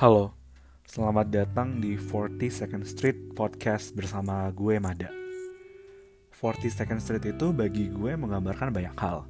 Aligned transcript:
Halo, 0.00 0.32
selamat 0.88 1.28
datang 1.28 1.76
di 1.76 1.92
42nd 1.92 2.88
Street 2.88 3.36
Podcast 3.36 3.92
bersama 3.92 4.48
gue 4.48 4.80
Mada. 4.80 5.12
42nd 6.32 7.04
Street 7.04 7.36
itu 7.36 7.52
bagi 7.52 7.92
gue 7.92 8.16
menggambarkan 8.16 8.72
banyak 8.72 8.96
hal. 8.96 9.28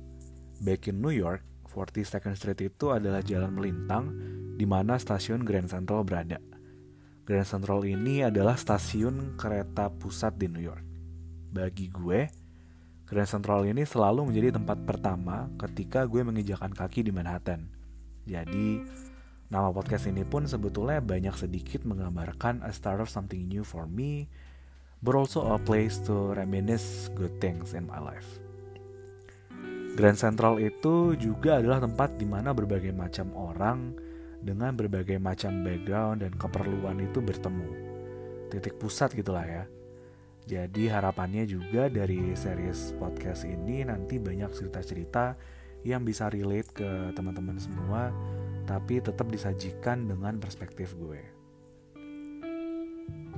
Back 0.62 0.86
in 0.86 1.02
New 1.02 1.10
York, 1.10 1.42
42nd 1.74 2.38
Street 2.38 2.70
itu 2.70 2.94
adalah 2.94 3.18
jalan 3.18 3.50
melintang 3.50 4.14
di 4.54 4.62
mana 4.62 4.94
stasiun 4.94 5.42
Grand 5.42 5.66
Central 5.66 6.06
berada. 6.06 6.38
Grand 7.26 7.50
Central 7.50 7.82
ini 7.82 8.22
adalah 8.22 8.54
stasiun 8.54 9.34
kereta 9.34 9.90
pusat 9.90 10.38
di 10.38 10.46
New 10.46 10.62
York. 10.62 10.86
Bagi 11.50 11.90
gue, 11.90 12.30
Grand 13.10 13.26
Central 13.26 13.66
ini 13.66 13.82
selalu 13.82 14.30
menjadi 14.30 14.54
tempat 14.54 14.86
pertama 14.86 15.50
ketika 15.66 16.06
gue 16.06 16.22
menginjakan 16.22 16.70
kaki 16.70 17.02
di 17.02 17.10
Manhattan. 17.10 17.66
Jadi, 18.22 18.86
Nama 19.50 19.74
podcast 19.74 20.06
ini 20.06 20.22
pun 20.22 20.46
sebetulnya 20.46 21.02
banyak 21.02 21.34
sedikit 21.34 21.82
menggambarkan 21.82 22.62
a 22.62 22.70
start 22.70 23.02
of 23.02 23.10
something 23.10 23.50
new 23.50 23.66
for 23.66 23.82
me, 23.90 24.30
but 25.02 25.18
also 25.18 25.42
a 25.50 25.58
place 25.58 25.98
to 26.06 26.30
reminisce 26.38 27.10
good 27.18 27.34
things 27.42 27.74
in 27.74 27.82
my 27.82 27.98
life. 27.98 28.38
Grand 29.98 30.14
Central 30.14 30.62
itu 30.62 31.18
juga 31.18 31.58
adalah 31.58 31.82
tempat 31.82 32.14
di 32.14 32.30
mana 32.30 32.54
berbagai 32.54 32.94
macam 32.94 33.34
orang 33.34 33.98
dengan 34.38 34.70
berbagai 34.78 35.18
macam 35.18 35.66
background 35.66 36.22
dan 36.22 36.30
keperluan 36.38 37.02
itu 37.02 37.18
bertemu. 37.18 37.70
Titik 38.54 38.78
pusat 38.78 39.18
gitulah 39.18 39.42
ya. 39.42 39.66
Jadi 40.46 40.86
harapannya 40.86 41.42
juga 41.50 41.90
dari 41.90 42.38
series 42.38 42.94
podcast 43.02 43.42
ini 43.42 43.82
nanti 43.82 44.22
banyak 44.22 44.54
cerita-cerita 44.54 45.34
yang 45.82 46.06
bisa 46.06 46.30
relate 46.30 46.70
ke 46.70 47.10
teman-teman 47.18 47.58
semua 47.58 48.14
tapi 48.70 49.02
tetap 49.02 49.26
disajikan 49.26 50.06
dengan 50.06 50.38
perspektif 50.38 50.94
gue. 50.94 51.18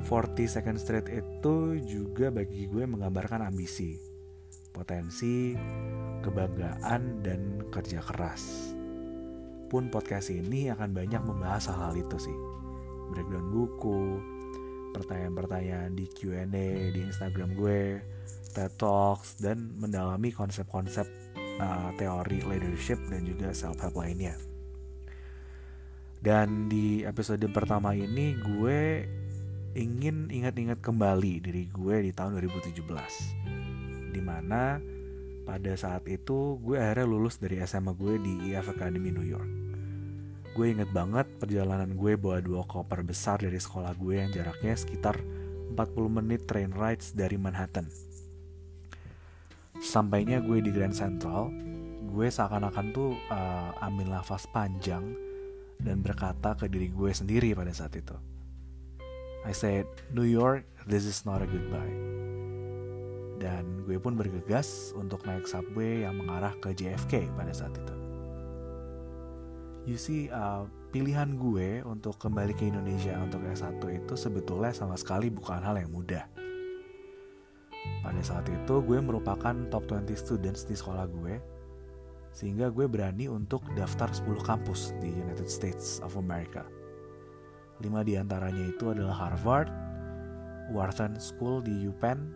42nd 0.04 0.76
Street 0.76 1.08
itu 1.08 1.80
juga 1.80 2.28
bagi 2.28 2.68
gue 2.68 2.84
menggambarkan 2.84 3.48
ambisi, 3.48 3.96
potensi, 4.76 5.56
kebanggaan, 6.20 7.24
dan 7.24 7.64
kerja 7.72 8.04
keras. 8.04 8.76
Pun 9.72 9.88
podcast 9.88 10.28
ini 10.28 10.68
akan 10.68 10.92
banyak 10.92 11.22
membahas 11.24 11.72
hal-hal 11.72 11.96
itu 11.96 12.28
sih. 12.28 12.38
Breakdown 13.16 13.48
buku, 13.48 14.20
pertanyaan-pertanyaan 14.92 15.96
di 15.96 16.12
Q&A 16.12 16.92
di 16.92 17.00
Instagram 17.08 17.56
gue, 17.56 18.04
TED 18.52 18.72
Talks, 18.76 19.40
dan 19.40 19.72
mendalami 19.80 20.28
konsep-konsep 20.28 21.08
uh, 21.56 21.88
teori 21.96 22.44
leadership 22.44 23.00
dan 23.08 23.24
juga 23.24 23.56
self-help 23.56 23.96
lainnya. 23.96 24.51
Dan 26.22 26.70
di 26.70 27.02
episode 27.02 27.42
pertama 27.50 27.98
ini 27.98 28.38
gue 28.38 29.02
ingin 29.74 30.30
ingat-ingat 30.30 30.78
kembali 30.78 31.42
diri 31.42 31.66
gue 31.66 32.06
di 32.06 32.14
tahun 32.14 32.38
2017 32.38 32.78
Di 34.14 34.22
mana 34.22 34.78
pada 35.42 35.74
saat 35.74 36.06
itu 36.06 36.62
gue 36.62 36.78
akhirnya 36.78 37.10
lulus 37.10 37.42
dari 37.42 37.58
SMA 37.66 37.90
gue 37.98 38.22
di 38.22 38.54
EF 38.54 38.70
Academy 38.70 39.10
New 39.10 39.26
York. 39.26 39.50
Gue 40.54 40.70
inget 40.70 40.94
banget 40.94 41.26
perjalanan 41.42 41.98
gue 41.98 42.14
bawa 42.14 42.38
dua 42.38 42.62
koper 42.70 43.02
besar 43.02 43.42
dari 43.42 43.58
sekolah 43.58 43.90
gue 43.98 44.22
yang 44.22 44.30
jaraknya 44.30 44.78
sekitar 44.78 45.18
40 45.74 46.18
menit 46.22 46.46
train 46.46 46.70
rides 46.70 47.18
dari 47.18 47.34
Manhattan. 47.34 47.90
Sampainya 49.82 50.38
gue 50.38 50.62
di 50.62 50.70
Grand 50.70 50.94
Central 50.94 51.50
Gue 52.12 52.28
seakan-akan 52.28 52.86
tuh 52.92 53.16
uh, 53.32 53.72
ambil 53.80 54.12
nafas 54.20 54.44
panjang 54.52 55.31
dan 55.82 56.00
berkata 56.00 56.54
ke 56.54 56.70
diri 56.70 56.88
gue 56.88 57.10
sendiri 57.10 57.52
pada 57.52 57.74
saat 57.74 57.94
itu. 57.98 58.14
I 59.42 59.50
said, 59.50 59.90
New 60.14 60.26
York, 60.26 60.62
this 60.86 61.02
is 61.02 61.26
not 61.26 61.42
a 61.42 61.48
goodbye. 61.50 61.94
Dan 63.42 63.82
gue 63.82 63.98
pun 63.98 64.14
bergegas 64.14 64.94
untuk 64.94 65.26
naik 65.26 65.50
subway 65.50 66.06
yang 66.06 66.14
mengarah 66.14 66.54
ke 66.62 66.70
JFK 66.70 67.26
pada 67.34 67.50
saat 67.50 67.74
itu. 67.74 67.94
You 69.82 69.98
see, 69.98 70.30
uh, 70.30 70.70
pilihan 70.94 71.34
gue 71.34 71.82
untuk 71.82 72.14
kembali 72.22 72.54
ke 72.54 72.70
Indonesia 72.70 73.18
untuk 73.18 73.42
S1 73.42 73.82
itu 73.82 74.14
sebetulnya 74.14 74.70
sama 74.70 74.94
sekali 74.94 75.26
bukan 75.26 75.58
hal 75.58 75.74
yang 75.74 75.90
mudah. 75.90 76.22
Pada 78.06 78.22
saat 78.22 78.46
itu 78.46 78.78
gue 78.78 78.98
merupakan 79.02 79.58
top 79.74 79.90
20 79.90 80.14
students 80.14 80.62
di 80.62 80.78
sekolah 80.78 81.10
gue 81.10 81.42
sehingga 82.32 82.72
gue 82.72 82.88
berani 82.88 83.28
untuk 83.28 83.60
daftar 83.76 84.08
10 84.08 84.40
kampus 84.42 84.96
di 84.98 85.12
United 85.12 85.46
States 85.46 86.00
of 86.00 86.16
America. 86.16 86.64
Lima 87.84 88.00
di 88.00 88.16
antaranya 88.16 88.72
itu 88.72 88.90
adalah 88.92 89.28
Harvard, 89.28 89.68
Wharton 90.72 91.20
School 91.20 91.60
di 91.60 91.84
UPenn, 91.84 92.32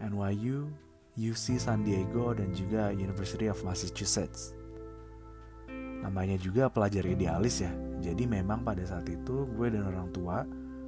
NYU, 0.00 0.72
UC 1.16 1.60
San 1.60 1.84
Diego, 1.84 2.32
dan 2.32 2.52
juga 2.56 2.92
University 2.92 3.48
of 3.48 3.60
Massachusetts. 3.64 4.56
Namanya 6.04 6.36
juga 6.40 6.68
pelajar 6.68 7.04
idealis 7.08 7.64
ya, 7.64 7.72
jadi 8.00 8.28
memang 8.28 8.62
pada 8.62 8.84
saat 8.84 9.08
itu 9.08 9.48
gue 9.56 9.68
dan 9.72 9.88
orang 9.88 10.08
tua 10.12 10.44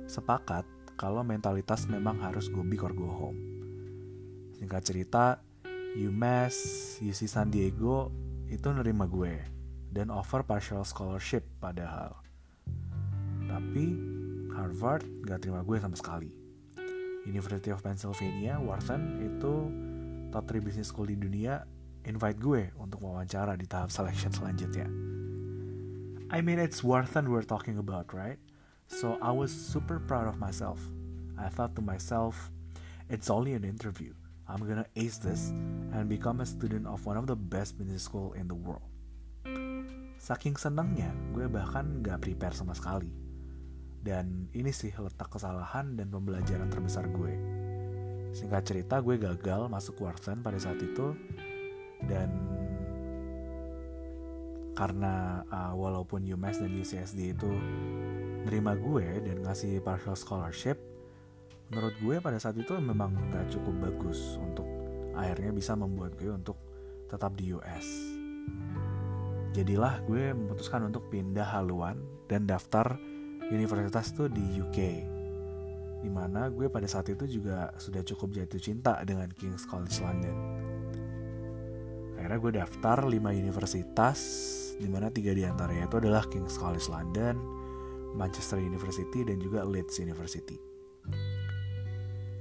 sepakat 0.08 0.64
kalau 0.98 1.22
mentalitas 1.22 1.88
memang 1.88 2.20
harus 2.20 2.50
go 2.52 2.60
big 2.62 2.80
or 2.84 2.92
go 2.92 3.08
home. 3.08 3.38
Singkat 4.58 4.82
cerita, 4.82 5.24
UMass, 5.98 6.54
UC 7.02 7.26
San 7.26 7.50
Diego 7.50 8.14
itu 8.46 8.70
nerima 8.70 9.10
gue 9.10 9.34
dan 9.90 10.14
offer 10.14 10.46
partial 10.46 10.86
scholarship 10.86 11.42
padahal. 11.58 12.14
Tapi 13.50 13.98
Harvard 14.54 15.02
gak 15.26 15.42
terima 15.42 15.66
gue 15.66 15.74
sama 15.82 15.98
sekali. 15.98 16.30
University 17.26 17.74
of 17.74 17.82
Pennsylvania, 17.82 18.62
Wharton 18.62 19.26
itu 19.26 19.54
top 20.30 20.46
3 20.46 20.62
business 20.62 20.94
school 20.94 21.10
di 21.10 21.18
dunia 21.18 21.66
invite 22.06 22.38
gue 22.38 22.70
untuk 22.78 23.02
wawancara 23.02 23.58
di 23.58 23.66
tahap 23.66 23.90
selection 23.90 24.30
selanjutnya. 24.30 24.86
I 26.30 26.38
mean 26.46 26.62
it's 26.62 26.86
Wharton 26.86 27.26
we're 27.34 27.42
talking 27.42 27.74
about, 27.74 28.14
right? 28.14 28.38
So 28.86 29.18
I 29.18 29.34
was 29.34 29.50
super 29.50 29.98
proud 29.98 30.30
of 30.30 30.38
myself. 30.38 30.78
I 31.34 31.50
thought 31.50 31.74
to 31.74 31.82
myself, 31.82 32.54
it's 33.10 33.26
only 33.26 33.58
an 33.58 33.66
interview. 33.66 34.14
I'm 34.48 34.64
gonna 34.64 34.88
ace 34.96 35.20
this 35.20 35.52
and 35.92 36.08
become 36.08 36.40
a 36.40 36.48
student 36.48 36.88
of 36.88 37.04
one 37.04 37.20
of 37.20 37.28
the 37.28 37.36
best 37.36 37.76
business 37.76 38.08
school 38.08 38.32
in 38.32 38.48
the 38.48 38.56
world. 38.56 38.88
Saking 40.16 40.56
senangnya, 40.56 41.12
gue 41.36 41.44
bahkan 41.52 42.00
gak 42.00 42.24
prepare 42.24 42.56
sama 42.56 42.72
sekali. 42.72 43.12
Dan 44.00 44.48
ini 44.56 44.72
sih 44.72 44.88
letak 44.96 45.28
kesalahan 45.28 46.00
dan 46.00 46.08
pembelajaran 46.08 46.72
terbesar 46.72 47.12
gue. 47.12 47.36
Singkat 48.32 48.62
cerita, 48.64 49.04
gue 49.04 49.20
gagal 49.20 49.68
masuk 49.68 50.00
Wharton 50.00 50.40
pada 50.40 50.56
saat 50.56 50.80
itu. 50.80 51.12
Dan 52.08 52.32
karena 54.72 55.44
uh, 55.52 55.76
walaupun 55.76 56.24
UMass 56.24 56.56
dan 56.56 56.72
UCSD 56.72 57.36
itu 57.36 57.52
nerima 58.48 58.80
gue 58.80 59.28
dan 59.28 59.44
ngasih 59.44 59.84
partial 59.84 60.16
scholarship, 60.16 60.80
menurut 61.68 61.94
gue 62.00 62.16
pada 62.24 62.40
saat 62.40 62.56
itu 62.56 62.72
memang 62.80 63.12
gak 63.28 63.52
cukup 63.52 63.92
bagus 63.92 64.40
untuk 64.40 64.64
akhirnya 65.12 65.52
bisa 65.52 65.76
membuat 65.76 66.16
gue 66.16 66.32
untuk 66.32 66.56
tetap 67.08 67.36
di 67.36 67.52
US. 67.56 67.86
Jadilah 69.52 70.04
gue 70.04 70.32
memutuskan 70.32 70.88
untuk 70.88 71.08
pindah 71.12 71.44
haluan 71.56 72.00
dan 72.28 72.44
daftar 72.44 72.96
universitas 73.48 74.12
tuh 74.12 74.28
di 74.28 74.44
UK. 74.60 74.78
Di 75.98 76.10
mana 76.12 76.46
gue 76.46 76.70
pada 76.70 76.86
saat 76.86 77.10
itu 77.10 77.26
juga 77.40 77.74
sudah 77.74 78.04
cukup 78.06 78.38
jatuh 78.38 78.60
cinta 78.60 79.00
dengan 79.02 79.28
King's 79.34 79.66
College 79.66 79.98
London. 80.04 80.36
Akhirnya 82.14 82.38
gue 82.38 82.52
daftar 82.54 82.98
5 83.08 83.14
universitas, 83.34 84.18
di 84.78 84.86
mana 84.86 85.10
tiga 85.10 85.34
di 85.34 85.42
antaranya 85.42 85.90
itu 85.90 85.96
adalah 85.98 86.22
King's 86.30 86.54
College 86.54 86.86
London, 86.86 87.34
Manchester 88.14 88.62
University, 88.62 89.26
dan 89.26 89.42
juga 89.42 89.66
Leeds 89.66 89.98
University. 89.98 90.67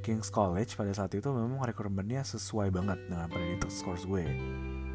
King's 0.07 0.31
College 0.31 0.79
pada 0.79 0.95
saat 0.95 1.11
itu 1.19 1.27
memang 1.35 1.59
rekrutmennya 1.67 2.23
sesuai 2.23 2.71
banget 2.71 2.95
dengan 3.11 3.27
predicted 3.27 3.67
scores 3.67 4.07
gue. 4.07 4.23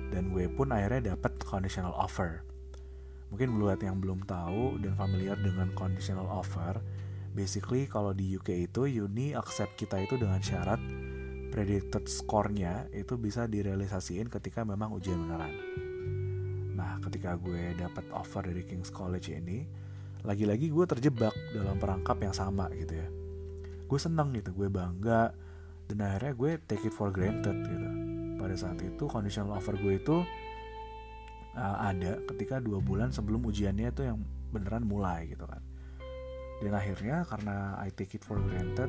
Dan 0.09 0.33
gue 0.33 0.49
pun 0.49 0.73
akhirnya 0.73 1.13
dapat 1.13 1.37
conditional 1.45 1.93
offer. 1.93 2.41
Mungkin 3.29 3.61
buat 3.61 3.77
yang 3.85 4.01
belum 4.01 4.25
tahu 4.25 4.81
dan 4.81 4.97
familiar 4.97 5.37
dengan 5.37 5.69
conditional 5.77 6.25
offer 6.33 6.81
basically 7.37 7.85
kalau 7.85 8.17
di 8.17 8.41
UK 8.41 8.73
itu 8.73 8.89
uni 9.05 9.37
accept 9.37 9.77
kita 9.77 10.01
itu 10.01 10.17
dengan 10.17 10.41
syarat 10.41 10.81
predicted 11.53 12.09
score-nya 12.09 12.89
itu 12.97 13.21
bisa 13.21 13.45
direalisasiin 13.45 14.33
ketika 14.33 14.65
memang 14.65 14.97
ujian 14.97 15.29
beneran. 15.29 15.53
Nah 16.73 16.97
ketika 17.05 17.37
gue 17.37 17.77
dapat 17.77 18.09
offer 18.17 18.49
dari 18.49 18.65
King's 18.65 18.89
College 18.89 19.29
ini 19.29 19.69
lagi-lagi 20.25 20.73
gue 20.73 20.89
terjebak 20.89 21.37
dalam 21.53 21.77
perangkap 21.77 22.17
yang 22.17 22.33
sama 22.33 22.73
gitu 22.73 22.97
ya 22.97 23.22
gue 23.93 24.01
seneng 24.01 24.33
gitu 24.33 24.57
gue 24.57 24.73
bangga. 24.73 25.37
Dan 25.85 26.01
akhirnya 26.01 26.33
gue 26.33 26.51
take 26.65 26.89
it 26.89 26.95
for 26.97 27.13
granted 27.13 27.61
gitu. 27.69 27.89
Pada 28.41 28.57
saat 28.57 28.81
itu 28.81 29.05
conditional 29.05 29.53
offer 29.53 29.77
gue 29.77 30.01
itu 30.01 30.25
uh, 31.53 31.77
ada 31.85 32.17
ketika 32.33 32.65
dua 32.65 32.81
bulan 32.81 33.13
sebelum 33.13 33.45
ujiannya 33.45 33.93
itu 33.93 34.09
yang 34.09 34.25
beneran 34.49 34.89
mulai 34.89 35.29
gitu 35.29 35.45
kan. 35.45 35.61
Dan 36.65 36.73
akhirnya 36.73 37.29
karena 37.29 37.77
I 37.85 37.93
take 37.93 38.17
it 38.17 38.25
for 38.25 38.41
granted 38.41 38.89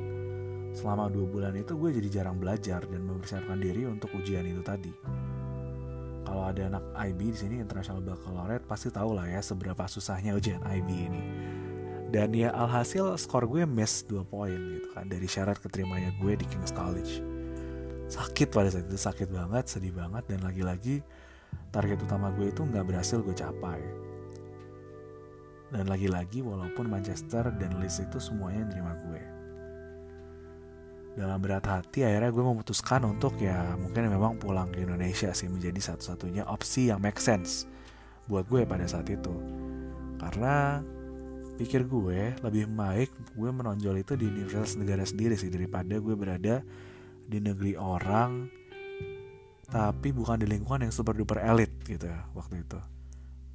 selama 0.73 1.11
dua 1.11 1.27
bulan 1.27 1.53
itu 1.59 1.75
gue 1.75 1.89
jadi 1.99 2.23
jarang 2.23 2.39
belajar 2.39 2.87
dan 2.87 3.03
mempersiapkan 3.03 3.59
diri 3.59 3.83
untuk 3.83 4.15
ujian 4.15 4.47
itu 4.47 4.63
tadi. 4.63 4.93
Kalau 6.23 6.47
ada 6.47 6.71
anak 6.71 6.83
IB 7.11 7.35
di 7.35 7.37
sini 7.37 7.55
International 7.59 7.99
Baccalaureate 7.99 8.63
pasti 8.63 8.87
tahu 8.87 9.11
lah 9.11 9.27
ya 9.27 9.43
seberapa 9.43 9.83
susahnya 9.91 10.39
ujian 10.39 10.63
IB 10.63 10.87
ini 10.87 11.21
dan 12.13 12.29
ya 12.29 12.53
alhasil 12.53 13.17
skor 13.17 13.49
gue 13.49 13.65
miss 13.65 14.05
2 14.05 14.21
poin 14.29 14.53
gitu 14.53 14.93
kan. 14.93 15.09
Dari 15.09 15.25
syarat 15.25 15.57
keterimanya 15.57 16.13
gue 16.21 16.37
di 16.37 16.45
King's 16.45 16.69
College. 16.69 17.25
Sakit 18.05 18.53
pada 18.53 18.69
saat 18.69 18.85
itu 18.85 19.01
sakit 19.01 19.33
banget 19.33 19.65
sedih 19.65 19.97
banget. 19.97 20.29
Dan 20.29 20.45
lagi-lagi 20.45 21.01
target 21.73 22.05
utama 22.05 22.29
gue 22.37 22.53
itu 22.53 22.61
nggak 22.61 22.85
berhasil 22.85 23.17
gue 23.17 23.33
capai. 23.33 23.81
Dan 25.73 25.89
lagi-lagi 25.89 26.45
walaupun 26.45 26.85
Manchester 26.85 27.49
dan 27.57 27.81
Leeds 27.81 28.05
itu 28.05 28.21
semuanya 28.21 28.69
nerima 28.69 28.93
gue. 29.09 29.21
Dalam 31.17 31.41
berat 31.41 31.65
hati 31.65 32.05
akhirnya 32.05 32.29
gue 32.29 32.45
memutuskan 32.45 33.09
untuk 33.09 33.41
ya 33.41 33.73
mungkin 33.73 34.05
memang 34.05 34.37
pulang 34.37 34.69
ke 34.69 34.85
Indonesia 34.85 35.33
sih 35.33 35.49
menjadi 35.49 35.93
satu-satunya 35.93 36.45
opsi 36.45 36.93
yang 36.93 37.01
make 37.01 37.17
sense 37.17 37.65
buat 38.29 38.45
gue 38.45 38.69
pada 38.69 38.85
saat 38.85 39.09
itu. 39.09 39.33
Karena 40.21 40.77
pikir 41.53 41.85
gue 41.85 42.33
lebih 42.41 42.65
baik 42.73 43.13
gue 43.37 43.49
menonjol 43.53 44.01
itu 44.01 44.17
di 44.17 44.25
universitas 44.25 44.73
negara 44.73 45.05
sendiri 45.05 45.37
sih 45.37 45.53
daripada 45.53 46.01
gue 46.01 46.15
berada 46.17 46.65
di 47.23 47.37
negeri 47.39 47.77
orang 47.77 48.49
tapi 49.69 50.13
bukan 50.13 50.37
di 50.37 50.45
lingkungan 50.45 50.85
yang 50.85 50.93
super 50.93 51.17
duper 51.17 51.41
elit 51.41 51.73
gitu 51.87 52.05
ya 52.05 52.29
waktu 52.37 52.61
itu. 52.61 52.77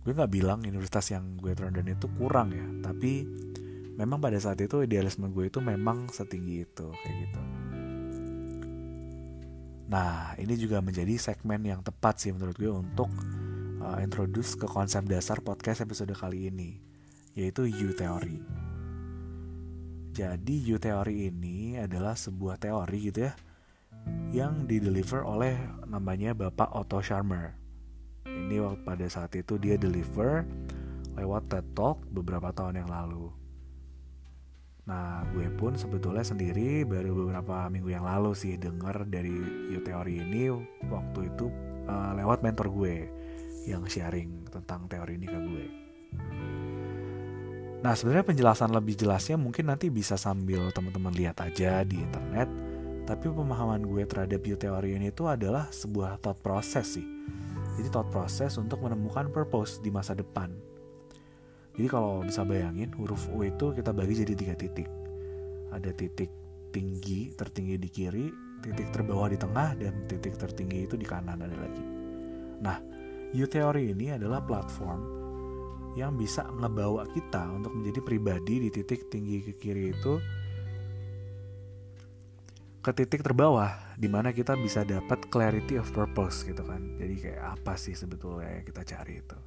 Gue 0.02 0.12
nggak 0.16 0.32
bilang 0.32 0.58
universitas 0.64 1.14
yang 1.14 1.38
gue 1.38 1.54
dan 1.54 1.86
itu 1.86 2.10
kurang 2.18 2.50
ya 2.50 2.66
tapi 2.82 3.22
memang 3.94 4.18
pada 4.18 4.38
saat 4.38 4.58
itu 4.58 4.82
idealisme 4.82 5.30
gue 5.30 5.46
itu 5.50 5.62
memang 5.62 6.10
setinggi 6.10 6.56
itu 6.64 6.86
kayak 6.90 7.16
gitu. 7.28 7.40
Nah 9.88 10.34
ini 10.42 10.54
juga 10.58 10.82
menjadi 10.82 11.14
segmen 11.18 11.62
yang 11.62 11.86
tepat 11.86 12.18
sih 12.18 12.34
menurut 12.34 12.56
gue 12.58 12.72
untuk 12.72 13.10
uh, 13.78 13.98
introduce 14.02 14.58
ke 14.58 14.66
konsep 14.66 15.06
dasar 15.06 15.38
podcast 15.38 15.86
episode 15.86 16.14
kali 16.18 16.50
ini 16.50 16.97
yaitu 17.38 17.70
U 17.70 17.94
teori. 17.94 18.42
Jadi 20.10 20.58
U 20.74 20.82
teori 20.82 21.30
ini 21.30 21.78
adalah 21.78 22.18
sebuah 22.18 22.58
teori 22.58 22.98
gitu 23.06 23.30
ya 23.30 23.32
yang 24.34 24.66
dideliver 24.66 25.22
oleh 25.22 25.54
namanya 25.86 26.34
Bapak 26.34 26.74
Otto 26.74 26.98
Scharmer. 26.98 27.54
Ini 28.26 28.58
pada 28.82 29.06
saat 29.06 29.38
itu 29.38 29.54
dia 29.56 29.78
deliver 29.78 30.42
lewat 31.14 31.46
TED 31.46 31.66
Talk 31.78 32.02
beberapa 32.10 32.50
tahun 32.50 32.82
yang 32.82 32.90
lalu. 32.90 33.30
Nah, 34.88 35.20
gue 35.36 35.46
pun 35.52 35.76
sebetulnya 35.76 36.24
sendiri 36.24 36.82
baru 36.88 37.12
beberapa 37.12 37.68
minggu 37.68 37.92
yang 37.92 38.08
lalu 38.08 38.32
sih 38.32 38.56
denger 38.56 39.04
dari 39.06 39.36
U 39.76 39.78
teori 39.84 40.24
ini 40.24 40.48
waktu 40.88 41.20
itu 41.28 41.46
uh, 41.86 42.16
lewat 42.16 42.40
mentor 42.40 42.72
gue 42.72 43.06
yang 43.68 43.84
sharing 43.84 44.48
tentang 44.48 44.88
teori 44.88 45.20
ini 45.20 45.26
ke 45.28 45.38
gue. 45.38 45.66
Nah 47.78 47.94
sebenarnya 47.94 48.26
penjelasan 48.26 48.74
lebih 48.74 48.98
jelasnya 48.98 49.38
mungkin 49.38 49.70
nanti 49.70 49.86
bisa 49.86 50.18
sambil 50.18 50.74
teman-teman 50.74 51.14
lihat 51.14 51.38
aja 51.38 51.86
di 51.86 52.02
internet. 52.02 52.50
Tapi 53.06 53.24
pemahaman 53.30 53.86
gue 53.86 54.04
terhadap 54.04 54.42
teori 54.44 54.98
ini 54.98 55.14
itu 55.14 55.24
adalah 55.24 55.70
sebuah 55.70 56.18
thought 56.20 56.42
process 56.42 56.98
sih. 56.98 57.06
Jadi 57.78 57.88
thought 57.94 58.10
process 58.10 58.58
untuk 58.58 58.82
menemukan 58.82 59.30
purpose 59.30 59.78
di 59.78 59.94
masa 59.94 60.12
depan. 60.18 60.50
Jadi 61.78 61.86
kalau 61.86 62.26
bisa 62.26 62.42
bayangin 62.42 62.90
huruf 62.98 63.30
U 63.30 63.46
itu 63.46 63.70
kita 63.70 63.94
bagi 63.94 64.18
jadi 64.18 64.34
tiga 64.34 64.54
titik. 64.58 64.90
Ada 65.70 65.94
titik 65.94 66.28
tinggi 66.74 67.32
tertinggi 67.38 67.78
di 67.78 67.88
kiri, 67.88 68.26
titik 68.60 68.90
terbawah 68.90 69.30
di 69.30 69.38
tengah, 69.38 69.78
dan 69.78 70.04
titik 70.10 70.34
tertinggi 70.34 70.90
itu 70.90 70.98
di 70.98 71.06
kanan 71.06 71.38
ada 71.38 71.54
lagi. 71.54 71.84
Nah, 72.58 72.82
U 73.30 73.46
teori 73.46 73.94
ini 73.94 74.10
adalah 74.10 74.42
platform 74.42 75.27
yang 75.98 76.14
bisa 76.14 76.46
ngebawa 76.46 77.10
kita 77.10 77.50
untuk 77.50 77.74
menjadi 77.74 78.00
pribadi 78.06 78.54
di 78.66 78.68
titik 78.70 79.10
tinggi 79.10 79.42
ke 79.42 79.52
kiri 79.58 79.90
itu 79.90 80.14
ke 82.78 82.90
titik 82.94 83.26
terbawah 83.26 83.98
di 83.98 84.06
mana 84.06 84.30
kita 84.30 84.54
bisa 84.54 84.86
dapat 84.86 85.26
clarity 85.28 85.76
of 85.76 85.90
purpose 85.90 86.46
gitu 86.46 86.62
kan. 86.62 86.96
Jadi 86.96 87.14
kayak 87.18 87.58
apa 87.58 87.74
sih 87.74 87.98
sebetulnya 87.98 88.62
yang 88.62 88.64
kita 88.64 88.82
cari 88.86 89.14
itu? 89.18 89.38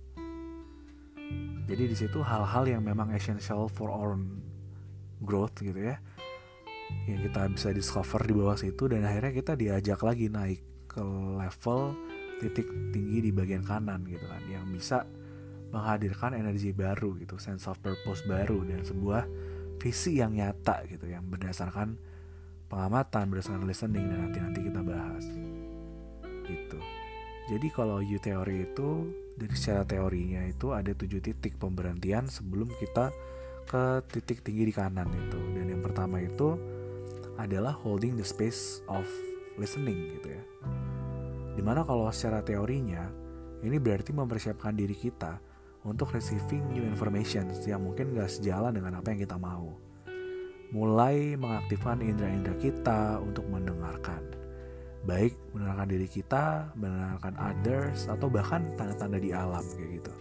Jadi 1.72 1.84
di 1.88 1.96
situ 1.96 2.20
hal-hal 2.20 2.68
yang 2.68 2.84
memang 2.84 3.16
essential 3.16 3.72
for 3.72 3.88
our 3.88 4.20
growth 5.24 5.56
gitu 5.64 5.78
ya 5.78 6.02
yang 7.08 7.24
kita 7.24 7.48
bisa 7.48 7.70
discover 7.72 8.20
di 8.26 8.34
bawah 8.36 8.58
situ 8.60 8.84
dan 8.92 9.08
akhirnya 9.08 9.32
kita 9.32 9.54
diajak 9.56 10.00
lagi 10.04 10.28
naik 10.28 10.62
ke 10.92 11.02
level 11.40 11.96
titik 12.44 12.68
tinggi 12.92 13.30
di 13.30 13.32
bagian 13.32 13.64
kanan 13.64 14.04
gitu 14.04 14.26
kan 14.28 14.44
yang 14.50 14.66
bisa 14.70 15.08
menghadirkan 15.72 16.36
energi 16.36 16.76
baru 16.76 17.16
gitu, 17.18 17.40
sense 17.40 17.66
of 17.66 17.80
purpose 17.80 18.24
baru 18.28 18.64
dan 18.68 18.84
sebuah 18.84 19.24
visi 19.82 20.22
yang 20.22 20.36
nyata 20.38 20.86
gitu 20.86 21.10
yang 21.10 21.26
berdasarkan 21.26 21.98
pengamatan, 22.70 23.28
berdasarkan 23.32 23.66
listening 23.66 24.06
dan 24.08 24.30
nanti-nanti 24.30 24.60
kita 24.68 24.82
bahas. 24.86 25.26
Gitu. 26.46 26.80
Jadi 27.52 27.68
kalau 27.74 28.00
U 28.00 28.18
teori 28.22 28.70
itu 28.70 28.90
dari 29.36 29.56
secara 29.58 29.84
teorinya 29.84 30.46
itu 30.46 30.72
ada 30.72 30.94
tujuh 30.94 31.20
titik 31.20 31.58
pemberhentian 31.58 32.30
sebelum 32.30 32.70
kita 32.78 33.10
ke 33.66 33.84
titik 34.12 34.46
tinggi 34.46 34.70
di 34.70 34.74
kanan 34.76 35.10
itu. 35.10 35.40
Dan 35.58 35.68
yang 35.68 35.82
pertama 35.82 36.22
itu 36.22 36.56
adalah 37.36 37.74
holding 37.74 38.16
the 38.16 38.28
space 38.28 38.86
of 38.86 39.04
listening 39.58 40.20
gitu 40.20 40.38
ya. 40.38 40.44
Di 41.58 41.62
mana 41.66 41.84
kalau 41.84 42.08
secara 42.14 42.46
teorinya 42.46 43.10
ini 43.66 43.78
berarti 43.82 44.14
mempersiapkan 44.16 44.72
diri 44.78 44.96
kita 44.96 45.51
untuk 45.82 46.14
receiving 46.14 46.62
new 46.70 46.86
information 46.86 47.50
yang 47.66 47.82
mungkin 47.82 48.14
gak 48.14 48.30
sejalan 48.30 48.78
dengan 48.78 49.02
apa 49.02 49.14
yang 49.14 49.22
kita 49.26 49.38
mau. 49.42 49.74
Mulai 50.72 51.36
mengaktifkan 51.36 52.00
indera-indera 52.00 52.56
kita 52.62 53.20
untuk 53.20 53.44
mendengarkan. 53.50 54.24
Baik 55.04 55.34
mendengarkan 55.52 55.90
diri 55.90 56.08
kita, 56.08 56.70
mendengarkan 56.78 57.34
others, 57.42 58.06
atau 58.06 58.30
bahkan 58.30 58.62
tanda-tanda 58.78 59.18
di 59.18 59.34
alam 59.34 59.66
kayak 59.74 60.00
gitu. 60.00 60.14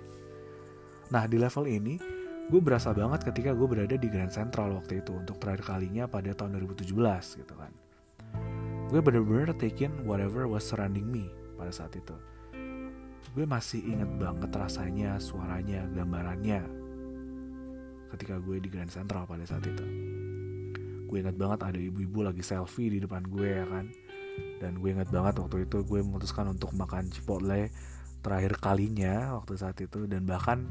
Nah 1.13 1.29
di 1.29 1.37
level 1.37 1.69
ini, 1.69 2.01
gue 2.49 2.61
berasa 2.65 2.91
banget 2.97 3.29
ketika 3.29 3.53
gue 3.53 3.69
berada 3.69 3.95
di 3.95 4.09
Grand 4.09 4.33
Central 4.33 4.75
waktu 4.75 5.05
itu 5.05 5.13
untuk 5.13 5.37
terakhir 5.39 5.77
kalinya 5.77 6.09
pada 6.09 6.33
tahun 6.33 6.57
2017 6.57 6.89
gitu 7.45 7.55
kan. 7.55 7.73
Gue 8.89 8.99
bener-bener 9.05 9.55
taking 9.55 9.93
whatever 10.09 10.49
was 10.49 10.67
surrounding 10.67 11.07
me 11.07 11.31
pada 11.55 11.71
saat 11.71 11.95
itu 11.95 12.17
gue 13.31 13.47
masih 13.47 13.79
inget 13.87 14.11
banget 14.19 14.51
rasanya 14.51 15.23
suaranya 15.23 15.87
gambarannya 15.95 16.67
ketika 18.11 18.43
gue 18.43 18.59
di 18.59 18.67
Grand 18.67 18.91
Central 18.91 19.23
pada 19.23 19.47
saat 19.47 19.63
itu. 19.63 19.87
Gue 21.07 21.23
inget 21.23 21.39
banget 21.39 21.63
ada 21.63 21.79
ibu-ibu 21.79 22.27
lagi 22.27 22.43
selfie 22.43 22.91
di 22.91 22.99
depan 22.99 23.23
gue 23.31 23.49
ya 23.63 23.67
kan? 23.71 23.87
Dan 24.59 24.83
gue 24.83 24.91
inget 24.91 25.11
banget 25.15 25.39
waktu 25.39 25.67
itu 25.67 25.87
gue 25.87 26.01
memutuskan 26.03 26.51
untuk 26.51 26.75
makan 26.75 27.07
Chipotle 27.11 27.71
terakhir 28.21 28.59
kalinya 28.59 29.39
waktu 29.39 29.55
saat 29.55 29.79
itu. 29.79 30.11
Dan 30.11 30.27
bahkan 30.27 30.67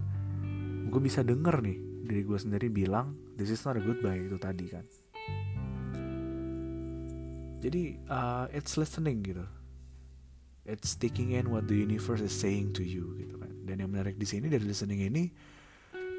gue 0.91 1.00
bisa 1.00 1.24
denger 1.24 1.63
nih 1.63 1.77
diri 2.12 2.22
gue 2.27 2.39
sendiri 2.39 2.68
bilang 2.68 3.15
this 3.39 3.48
is 3.48 3.63
not 3.63 3.79
a 3.79 3.84
goodbye 3.84 4.20
itu 4.20 4.36
tadi 4.36 4.68
kan. 4.68 4.84
Jadi 7.60 8.00
uh, 8.08 8.48
it's 8.51 8.75
listening 8.79 9.24
gitu 9.24 9.59
it's 10.70 10.94
taking 10.94 11.34
in 11.34 11.50
what 11.50 11.66
the 11.66 11.74
universe 11.74 12.22
is 12.22 12.32
saying 12.32 12.70
to 12.78 12.86
you 12.86 13.18
gitu 13.18 13.36
kan. 13.42 13.50
Dan 13.66 13.82
yang 13.82 13.90
menarik 13.90 14.16
di 14.22 14.30
sini 14.30 14.46
dari 14.46 14.62
listening 14.62 15.02
ini 15.10 15.24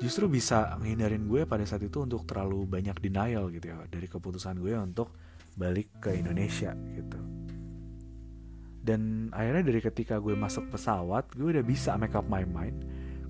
justru 0.03 0.27
bisa 0.27 0.75
menghindarin 0.81 1.29
gue 1.31 1.47
pada 1.47 1.63
saat 1.63 1.85
itu 1.85 2.03
untuk 2.03 2.27
terlalu 2.27 2.67
banyak 2.67 2.97
denial 2.99 3.53
gitu 3.55 3.71
ya 3.71 3.79
dari 3.87 4.09
keputusan 4.11 4.59
gue 4.59 4.75
untuk 4.75 5.15
balik 5.55 6.03
ke 6.03 6.19
Indonesia 6.19 6.75
gitu. 6.97 7.21
Dan 8.81 9.29
akhirnya 9.31 9.63
dari 9.63 9.81
ketika 9.85 10.17
gue 10.19 10.33
masuk 10.33 10.73
pesawat 10.73 11.31
gue 11.37 11.53
udah 11.53 11.65
bisa 11.65 11.95
make 12.01 12.17
up 12.17 12.25
my 12.27 12.43
mind 12.49 12.81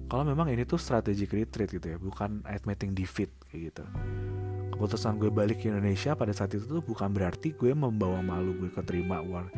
kalau 0.06 0.22
memang 0.26 0.50
ini 0.50 0.62
tuh 0.62 0.78
strategic 0.78 1.34
retreat 1.34 1.70
gitu 1.74 1.86
ya 1.86 1.98
bukan 1.98 2.42
admitting 2.46 2.94
defeat 2.94 3.34
kayak 3.50 3.74
gitu. 3.74 3.84
Keputusan 4.78 5.18
gue 5.18 5.28
balik 5.28 5.60
ke 5.60 5.74
Indonesia 5.74 6.14
pada 6.14 6.30
saat 6.30 6.54
itu 6.54 6.64
tuh 6.64 6.80
bukan 6.86 7.10
berarti 7.10 7.50
gue 7.52 7.74
membawa 7.74 8.22
malu 8.22 8.54
gue 8.56 8.70
keterima 8.70 9.18
uang 9.20 9.50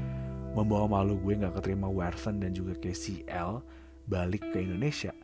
membawa 0.53 1.01
malu 1.01 1.17
gue 1.21 1.33
nggak 1.33 1.57
keterima 1.61 1.89
Werfen 1.89 2.41
dan 2.41 2.53
juga 2.53 2.77
KCL 2.77 3.65
balik 4.09 4.45
ke 4.53 4.61
Indonesia. 4.61 5.17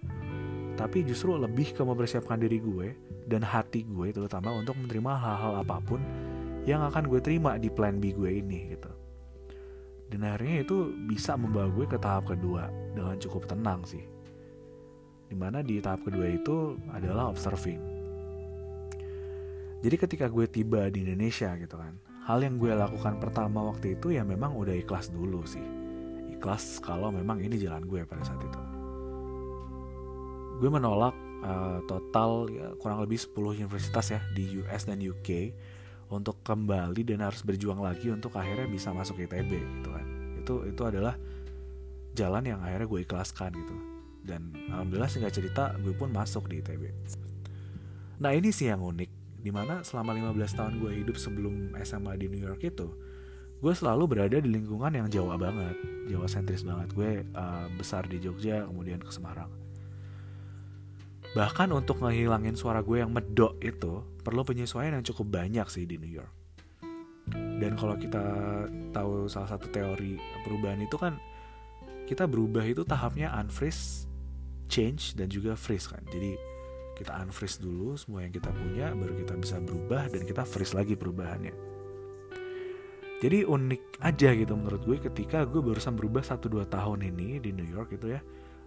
Tapi 0.79 1.05
justru 1.05 1.37
lebih 1.37 1.75
ke 1.75 1.83
mempersiapkan 1.85 2.39
diri 2.41 2.63
gue 2.63 2.95
dan 3.29 3.45
hati 3.45 3.85
gue 3.85 4.15
terutama 4.15 4.55
untuk 4.57 4.79
menerima 4.79 5.13
hal-hal 5.21 5.53
apa 5.61 5.77
pun 5.85 6.01
yang 6.65 6.81
akan 6.87 7.11
gue 7.11 7.21
terima 7.21 7.61
di 7.61 7.69
plan 7.69 8.01
B 8.01 8.15
gue 8.17 8.41
ini 8.41 8.73
gitu. 8.73 8.89
Dan 10.09 10.25
akhirnya 10.25 10.65
itu 10.65 10.97
bisa 11.05 11.37
membawa 11.37 11.69
gue 11.69 11.85
ke 11.85 11.99
tahap 12.01 12.33
kedua 12.33 12.73
dengan 12.97 13.21
cukup 13.21 13.45
tenang 13.45 13.85
sih. 13.85 14.05
Di 15.29 15.37
mana 15.37 15.61
di 15.61 15.77
tahap 15.85 16.09
kedua 16.09 16.25
itu 16.25 16.81
adalah 16.89 17.29
observing. 17.29 18.01
Jadi 19.85 19.97
ketika 20.01 20.27
gue 20.33 20.49
tiba 20.49 20.89
di 20.89 21.05
Indonesia 21.05 21.53
gitu 21.61 21.77
kan 21.77 22.08
hal 22.29 22.39
yang 22.45 22.61
gue 22.61 22.77
lakukan 22.77 23.17
pertama 23.17 23.65
waktu 23.73 23.97
itu 23.97 24.13
ya 24.13 24.21
memang 24.21 24.53
udah 24.53 24.77
ikhlas 24.77 25.09
dulu 25.09 25.43
sih. 25.49 25.65
Ikhlas 26.37 26.79
kalau 26.85 27.09
memang 27.09 27.41
ini 27.41 27.57
jalan 27.57 27.89
gue 27.89 28.05
pada 28.05 28.21
saat 28.21 28.39
itu. 28.45 28.61
Gue 30.61 30.69
menolak 30.69 31.17
uh, 31.41 31.81
total 31.89 32.53
ya, 32.53 32.69
kurang 32.77 33.01
lebih 33.01 33.17
10 33.17 33.33
universitas 33.65 34.13
ya 34.13 34.21
di 34.37 34.61
US 34.61 34.85
dan 34.85 35.01
UK 35.01 35.57
untuk 36.13 36.45
kembali 36.45 37.01
dan 37.09 37.25
harus 37.25 37.41
berjuang 37.41 37.81
lagi 37.81 38.13
untuk 38.13 38.37
akhirnya 38.37 38.69
bisa 38.69 38.93
masuk 38.93 39.25
ITB 39.25 39.49
gitu 39.81 39.89
kan. 39.89 40.07
Itu 40.37 40.55
itu 40.69 40.83
adalah 40.85 41.17
jalan 42.13 42.45
yang 42.45 42.61
akhirnya 42.61 42.87
gue 42.87 43.01
ikhlaskan 43.09 43.57
gitu. 43.57 43.75
Dan 44.29 44.53
alhamdulillah 44.69 45.09
singkat 45.09 45.33
cerita 45.33 45.73
gue 45.81 45.97
pun 45.97 46.13
masuk 46.13 46.45
di 46.53 46.61
ITB 46.61 46.93
nah 48.19 48.35
ini 48.35 48.51
sih 48.51 48.67
yang 48.67 48.83
unik 48.83 49.11
di 49.39 49.55
mana 49.55 49.87
selama 49.87 50.15
15 50.35 50.59
tahun 50.59 50.75
gue 50.83 50.93
hidup 51.05 51.17
sebelum 51.17 51.75
SMA 51.87 52.19
di 52.19 52.27
New 52.27 52.43
York 52.43 52.63
itu 52.67 52.91
gue 53.59 53.75
selalu 53.75 54.05
berada 54.07 54.39
di 54.39 54.47
lingkungan 54.55 54.95
yang 54.95 55.11
Jawa 55.11 55.35
banget. 55.35 55.75
Jawa 56.07 56.31
sentris 56.31 56.63
banget. 56.63 56.95
Gue 56.95 57.27
uh, 57.35 57.67
besar 57.75 58.07
di 58.07 58.23
Jogja 58.23 58.63
kemudian 58.71 59.03
ke 59.03 59.11
Semarang. 59.11 59.51
Bahkan 61.35 61.69
untuk 61.75 62.01
ngehilangin 62.01 62.55
suara 62.55 62.81
gue 62.81 63.03
yang 63.03 63.11
medok 63.11 63.59
itu 63.59 64.07
perlu 64.23 64.47
penyesuaian 64.47 64.95
yang 64.95 65.05
cukup 65.05 65.43
banyak 65.43 65.67
sih 65.69 65.85
di 65.85 65.99
New 65.99 66.09
York. 66.09 66.33
Dan 67.59 67.75
kalau 67.75 67.99
kita 67.99 68.23
tahu 68.95 69.27
salah 69.29 69.51
satu 69.51 69.69
teori 69.69 70.17
perubahan 70.47 70.81
itu 70.81 70.95
kan 70.95 71.19
kita 72.09 72.25
berubah 72.25 72.65
itu 72.65 72.87
tahapnya 72.87 73.35
unfreeze, 73.37 74.09
change 74.71 75.19
dan 75.19 75.29
juga 75.29 75.59
freeze 75.59 75.91
kan. 75.91 76.01
Jadi 76.09 76.39
kita 76.99 77.15
unfreeze 77.23 77.63
dulu 77.63 77.95
semua 77.95 78.27
yang 78.27 78.35
kita 78.35 78.51
punya 78.51 78.91
baru 78.91 79.15
kita 79.15 79.39
bisa 79.39 79.57
berubah 79.63 80.11
dan 80.11 80.27
kita 80.27 80.43
freeze 80.43 80.75
lagi 80.75 80.99
perubahannya. 80.99 81.55
Jadi 83.19 83.47
unik 83.47 84.03
aja 84.03 84.31
gitu 84.35 84.55
menurut 84.55 84.83
gue 84.83 84.99
ketika 85.11 85.47
gue 85.47 85.63
barusan 85.63 85.95
berubah 85.95 86.23
1-2 86.23 86.67
tahun 86.67 86.99
ini 87.07 87.39
di 87.39 87.51
New 87.55 87.67
York 87.67 87.95
gitu 87.95 88.15
ya 88.15 88.23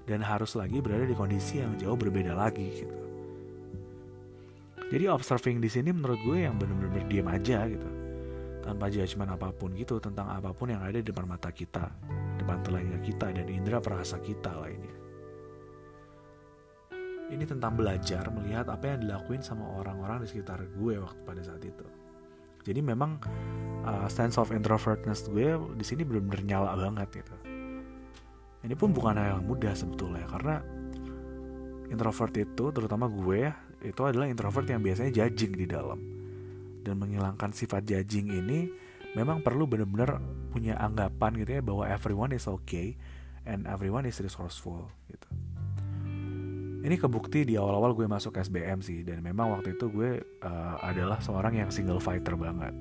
dan 0.07 0.23
harus 0.23 0.55
lagi 0.55 0.79
berada 0.79 1.03
di 1.03 1.15
kondisi 1.15 1.59
yang 1.59 1.75
jauh 1.75 1.99
berbeda 1.99 2.31
lagi 2.35 2.67
gitu. 2.83 2.97
Jadi 4.91 5.07
observing 5.07 5.63
di 5.63 5.71
sini 5.71 5.95
menurut 5.95 6.19
gue 6.23 6.43
yang 6.43 6.59
benar-benar 6.59 7.07
diam 7.07 7.27
aja 7.31 7.63
gitu 7.67 7.87
tanpa 8.61 8.87
judgement 8.93 9.33
apa 9.33 9.49
pun 9.51 9.73
gitu 9.73 9.97
tentang 9.97 10.29
apa 10.29 10.53
pun 10.53 10.69
yang 10.69 10.85
ada 10.85 11.01
di 11.01 11.05
depan 11.07 11.25
mata 11.25 11.49
kita, 11.49 11.89
depan 12.37 12.61
telinga 12.61 12.99
kita 13.01 13.33
dan 13.33 13.47
indera 13.49 13.81
perasa 13.81 14.21
kita 14.21 14.53
lainnya. 14.61 15.00
Ini 17.31 17.47
tentang 17.47 17.79
belajar 17.79 18.27
melihat 18.27 18.67
apa 18.67 18.91
yang 18.91 19.07
dilakuin 19.07 19.39
sama 19.39 19.63
orang-orang 19.79 20.21
di 20.21 20.27
sekitar 20.27 20.59
gue 20.75 20.99
waktu 20.99 21.21
pada 21.23 21.41
saat 21.41 21.63
itu. 21.63 21.87
Jadi 22.61 22.79
memang 22.83 23.17
uh, 23.87 24.05
sense 24.11 24.35
of 24.37 24.51
introvertness 24.51 25.31
gue 25.31 25.55
di 25.79 25.85
sini 25.87 26.03
benar-benar 26.03 26.41
nyala 26.43 26.71
banget 26.75 27.23
gitu. 27.23 27.35
Ini 28.61 28.75
pun 28.77 28.93
bukan 28.93 29.17
hal 29.17 29.39
yang 29.39 29.47
mudah 29.47 29.73
sebetulnya 29.73 30.27
karena 30.29 30.61
introvert 31.89 32.35
itu 32.37 32.69
terutama 32.69 33.09
gue 33.09 33.49
itu 33.81 34.01
adalah 34.05 34.29
introvert 34.29 34.69
yang 34.69 34.85
biasanya 34.85 35.09
judging 35.09 35.57
di 35.57 35.65
dalam 35.65 35.99
dan 36.85 36.97
menghilangkan 36.97 37.49
sifat 37.53 37.85
judging 37.85 38.29
ini 38.29 38.69
memang 39.17 39.41
perlu 39.41 39.65
benar-benar 39.65 40.21
punya 40.53 40.77
anggapan 40.79 41.35
gitu 41.41 41.51
ya 41.59 41.61
bahwa 41.61 41.83
everyone 41.89 42.31
is 42.31 42.45
okay 42.45 42.95
and 43.43 43.65
everyone 43.65 44.05
is 44.05 44.21
resourceful 44.21 44.87
gitu. 45.09 45.30
Ini 46.81 46.95
kebukti 46.97 47.45
di 47.45 47.53
awal-awal 47.61 47.93
gue 47.93 48.09
masuk 48.09 48.41
SBM 48.41 48.81
sih 48.81 49.05
dan 49.05 49.21
memang 49.21 49.53
waktu 49.53 49.77
itu 49.77 49.85
gue 49.93 50.17
uh, 50.41 50.75
adalah 50.81 51.21
seorang 51.21 51.61
yang 51.61 51.69
single 51.69 52.01
fighter 52.01 52.33
banget. 52.33 52.73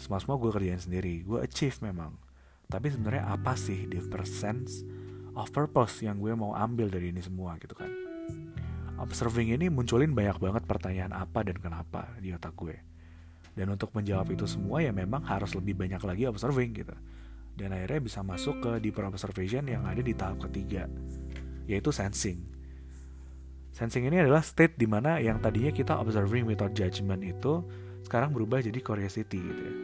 Semua 0.00 0.18
semua 0.18 0.40
gue 0.40 0.48
kerjain 0.48 0.80
sendiri, 0.80 1.20
gue 1.20 1.44
achieve 1.44 1.76
memang. 1.84 2.16
Tapi 2.64 2.88
sebenarnya 2.88 3.28
apa 3.28 3.52
sih 3.60 3.84
different 3.84 4.26
sense 4.26 4.80
of 5.36 5.52
purpose 5.52 6.00
yang 6.00 6.16
gue 6.16 6.32
mau 6.32 6.56
ambil 6.56 6.88
dari 6.88 7.12
ini 7.12 7.20
semua 7.20 7.60
gitu 7.60 7.76
kan? 7.76 7.92
Observing 8.96 9.52
ini 9.52 9.68
munculin 9.68 10.16
banyak 10.16 10.40
banget 10.40 10.64
pertanyaan 10.64 11.12
apa 11.12 11.44
dan 11.44 11.60
kenapa 11.60 12.08
di 12.24 12.32
otak 12.32 12.56
gue 12.56 12.94
dan 13.54 13.70
untuk 13.70 13.94
menjawab 13.94 14.34
itu 14.34 14.44
semua 14.50 14.82
ya 14.82 14.90
memang 14.90 15.22
harus 15.22 15.54
lebih 15.54 15.78
banyak 15.78 16.02
lagi 16.02 16.26
observing 16.26 16.74
gitu. 16.74 16.94
Dan 17.54 17.70
akhirnya 17.70 18.02
bisa 18.02 18.20
masuk 18.26 18.58
ke 18.58 18.70
deeper 18.82 19.06
observation 19.06 19.62
yang 19.70 19.86
ada 19.86 20.02
di 20.02 20.10
tahap 20.10 20.42
ketiga, 20.50 20.90
yaitu 21.70 21.94
sensing. 21.94 22.42
Sensing 23.74 24.06
ini 24.06 24.22
adalah 24.22 24.38
state 24.38 24.78
di 24.78 24.86
mana 24.86 25.18
yang 25.18 25.42
tadinya 25.42 25.74
kita 25.74 25.98
observing 25.98 26.46
without 26.46 26.70
judgment 26.78 27.26
itu 27.26 27.58
sekarang 28.06 28.30
berubah 28.30 28.62
jadi 28.62 28.78
curiosity 28.78 29.42
gitu 29.42 29.62
ya. 29.66 29.74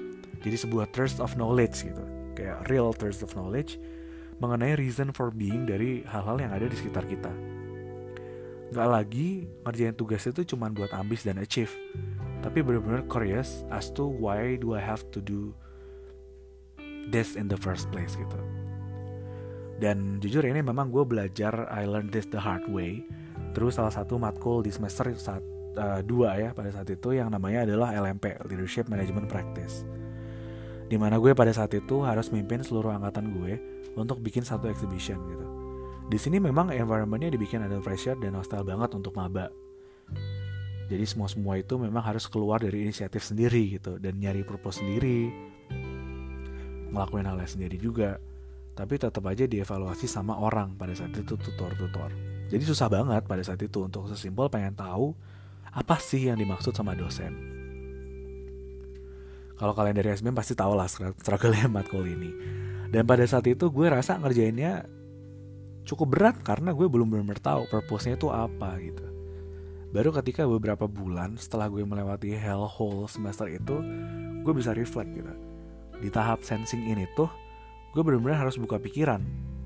Jadi 0.46 0.56
sebuah 0.62 0.94
thirst 0.94 1.18
of 1.18 1.34
knowledge 1.34 1.82
gitu, 1.82 2.04
kayak 2.38 2.70
real 2.70 2.94
thirst 2.94 3.26
of 3.26 3.34
knowledge 3.34 3.82
mengenai 4.38 4.78
reason 4.78 5.10
for 5.10 5.34
being 5.34 5.66
dari 5.66 6.06
hal-hal 6.06 6.38
yang 6.38 6.54
ada 6.54 6.70
di 6.70 6.76
sekitar 6.78 7.02
kita. 7.10 7.34
Gak 8.70 8.88
lagi 8.88 9.50
ngerjain 9.66 9.98
tugas 9.98 10.22
itu 10.22 10.46
cuma 10.46 10.70
buat 10.70 10.94
ambis 10.94 11.26
dan 11.26 11.42
achieve, 11.42 11.74
tapi 12.46 12.62
benar-benar 12.62 13.02
curious 13.10 13.66
as 13.74 13.90
to 13.90 14.06
why 14.06 14.54
do 14.54 14.72
I 14.72 14.80
have 14.80 15.02
to 15.10 15.18
do 15.18 15.50
this 17.10 17.34
in 17.34 17.50
the 17.50 17.58
first 17.58 17.90
place 17.90 18.14
gitu 18.14 18.38
dan 19.80 20.20
jujur 20.20 20.44
ini 20.44 20.60
memang 20.60 20.92
gue 20.92 21.02
belajar 21.08 21.66
I 21.72 21.88
learned 21.88 22.12
this 22.12 22.28
the 22.28 22.38
hard 22.38 22.68
way 22.68 23.00
terus 23.50 23.78
salah 23.78 23.90
satu 23.90 24.16
matkul 24.16 24.62
di 24.62 24.70
semester 24.70 25.10
saat 25.18 25.42
uh, 25.76 26.00
dua 26.02 26.34
ya 26.38 26.50
pada 26.54 26.70
saat 26.72 26.88
itu 26.90 27.14
yang 27.14 27.30
namanya 27.30 27.66
adalah 27.66 27.94
LMP 27.94 28.38
Leadership 28.48 28.90
Management 28.90 29.30
Practice. 29.30 29.86
Di 30.90 30.98
mana 30.98 31.22
gue 31.22 31.30
pada 31.38 31.54
saat 31.54 31.70
itu 31.70 32.02
harus 32.02 32.34
mimpin 32.34 32.66
seluruh 32.66 32.90
angkatan 32.90 33.30
gue 33.30 33.52
untuk 33.94 34.18
bikin 34.18 34.42
satu 34.42 34.66
exhibition 34.66 35.22
gitu. 35.30 35.46
Di 36.10 36.18
sini 36.18 36.42
memang 36.42 36.74
environmentnya 36.74 37.30
dibikin 37.30 37.62
ada 37.62 37.78
pressure 37.78 38.18
dan 38.18 38.34
hostile 38.34 38.66
banget 38.66 38.90
untuk 38.98 39.14
maba. 39.14 39.46
Jadi 40.90 41.06
semua 41.06 41.30
semua 41.30 41.54
itu 41.54 41.78
memang 41.78 42.02
harus 42.02 42.26
keluar 42.26 42.58
dari 42.58 42.82
inisiatif 42.82 43.22
sendiri 43.22 43.78
gitu 43.78 44.02
dan 44.02 44.18
nyari 44.18 44.42
purpose 44.42 44.82
sendiri 44.82 45.30
ngelakuin 46.90 47.30
halnya 47.30 47.46
sendiri 47.46 47.78
juga. 47.78 48.18
Tapi 48.74 48.98
tetap 48.98 49.22
aja 49.30 49.46
dievaluasi 49.46 50.10
sama 50.10 50.42
orang 50.42 50.74
pada 50.74 50.90
saat 50.98 51.14
itu 51.14 51.38
tutor-tutor 51.38 52.29
jadi 52.50 52.64
susah 52.66 52.90
banget 52.90 53.22
pada 53.24 53.42
saat 53.46 53.62
itu 53.62 53.86
untuk 53.86 54.10
sesimpel 54.10 54.50
pengen 54.50 54.74
tahu 54.74 55.14
apa 55.70 55.96
sih 56.02 56.26
yang 56.26 56.36
dimaksud 56.36 56.74
sama 56.74 56.98
dosen 56.98 57.32
kalau 59.54 59.72
kalian 59.72 59.94
dari 59.94 60.10
SBM 60.10 60.34
pasti 60.34 60.58
tahu 60.58 60.74
lah 60.74 60.90
struggle 60.90 61.54
matkul 61.70 62.02
ini 62.02 62.34
dan 62.90 63.06
pada 63.06 63.22
saat 63.24 63.46
itu 63.46 63.70
gue 63.70 63.86
rasa 63.86 64.18
ngerjainnya 64.18 64.84
cukup 65.86 66.06
berat 66.10 66.36
karena 66.42 66.74
gue 66.74 66.90
belum 66.90 67.06
benar-benar 67.06 67.38
tahu 67.38 67.70
purpose-nya 67.70 68.18
itu 68.18 68.28
apa 68.28 68.74
gitu 68.82 69.10
Baru 69.90 70.14
ketika 70.14 70.46
beberapa 70.46 70.86
bulan 70.86 71.34
setelah 71.34 71.66
gue 71.66 71.82
melewati 71.82 72.30
hell 72.38 72.62
hole 72.62 73.10
semester 73.10 73.50
itu, 73.50 73.82
gue 74.46 74.52
bisa 74.54 74.70
reflect 74.70 75.10
gitu. 75.10 75.34
Di 75.98 76.08
tahap 76.14 76.46
sensing 76.46 76.86
ini 76.86 77.10
tuh, 77.18 77.26
gue 77.90 78.02
benar-benar 78.06 78.46
harus 78.46 78.54
buka 78.54 78.78
pikiran. 78.78 79.18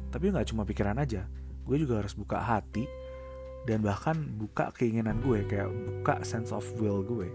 Tapi 0.08 0.32
nggak 0.32 0.48
cuma 0.48 0.64
pikiran 0.64 0.96
aja, 0.96 1.28
gue 1.64 1.76
juga 1.80 2.04
harus 2.04 2.12
buka 2.12 2.38
hati 2.40 2.84
dan 3.64 3.80
bahkan 3.80 4.16
buka 4.36 4.68
keinginan 4.76 5.20
gue 5.24 5.44
kayak 5.48 5.72
buka 5.72 6.20
sense 6.24 6.52
of 6.52 6.64
will 6.76 7.00
gue. 7.00 7.28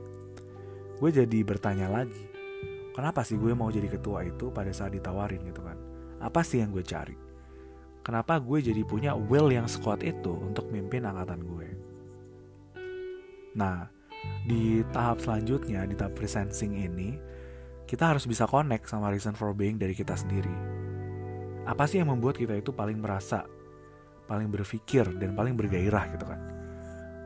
Gue 1.02 1.10
jadi 1.10 1.42
bertanya 1.42 1.90
lagi, 1.90 2.26
kenapa 2.94 3.26
sih 3.26 3.40
gue 3.40 3.52
mau 3.58 3.74
jadi 3.74 3.90
ketua 3.90 4.28
itu 4.28 4.54
pada 4.54 4.70
saat 4.70 4.94
ditawarin 4.94 5.42
gitu 5.50 5.66
kan? 5.66 5.78
Apa 6.22 6.46
sih 6.46 6.62
yang 6.62 6.70
gue 6.70 6.86
cari? 6.86 7.16
Kenapa 8.04 8.38
gue 8.38 8.60
jadi 8.62 8.82
punya 8.86 9.16
will 9.18 9.50
yang 9.50 9.66
sekuat 9.66 10.06
itu 10.06 10.32
untuk 10.32 10.70
mimpin 10.70 11.08
angkatan 11.08 11.42
gue? 11.46 11.68
Nah, 13.58 13.90
di 14.46 14.86
tahap 14.94 15.20
selanjutnya, 15.24 15.88
di 15.88 15.96
tahap 15.98 16.16
presensing 16.16 16.78
ini, 16.78 17.18
kita 17.90 18.14
harus 18.14 18.30
bisa 18.30 18.46
connect 18.46 18.86
sama 18.86 19.10
reason 19.10 19.34
for 19.34 19.50
being 19.56 19.82
dari 19.82 19.98
kita 19.98 20.14
sendiri. 20.14 20.54
Apa 21.66 21.90
sih 21.90 22.02
yang 22.02 22.14
membuat 22.14 22.38
kita 22.38 22.58
itu 22.58 22.70
paling 22.74 23.02
merasa, 23.02 23.46
paling 24.30 24.54
berpikir, 24.54 25.10
dan 25.18 25.34
paling 25.34 25.58
bergairah 25.58 26.14
gitu 26.14 26.30
kan? 26.30 26.40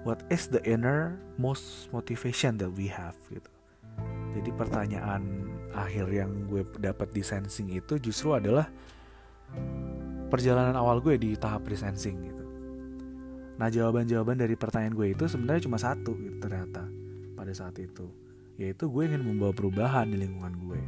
What 0.08 0.24
is 0.32 0.48
the 0.48 0.64
inner 0.64 1.20
most 1.36 1.92
motivation 1.92 2.56
that 2.64 2.72
we 2.72 2.88
have 2.88 3.20
gitu? 3.28 3.52
Jadi 4.34 4.50
pertanyaan 4.56 5.22
akhir 5.76 6.10
yang 6.10 6.50
gue 6.50 6.66
dapat 6.82 7.14
di 7.14 7.22
sensing 7.22 7.70
itu 7.70 8.02
justru 8.02 8.34
adalah 8.34 8.66
perjalanan 10.34 10.74
awal 10.74 10.98
gue 11.02 11.18
di 11.22 11.38
tahap 11.38 11.70
presensing 11.70 12.18
gitu 12.26 12.44
Nah 13.62 13.70
jawaban-jawaban 13.70 14.42
dari 14.42 14.58
pertanyaan 14.58 14.98
gue 14.98 15.08
itu 15.14 15.30
sebenarnya 15.30 15.70
cuma 15.70 15.78
satu 15.78 16.18
gitu 16.18 16.38
ternyata 16.42 16.90
pada 17.38 17.54
saat 17.54 17.78
itu 17.78 18.10
Yaitu 18.58 18.90
gue 18.90 19.04
ingin 19.06 19.22
membawa 19.22 19.54
perubahan 19.54 20.10
di 20.10 20.18
lingkungan 20.18 20.54
gue 20.58 20.82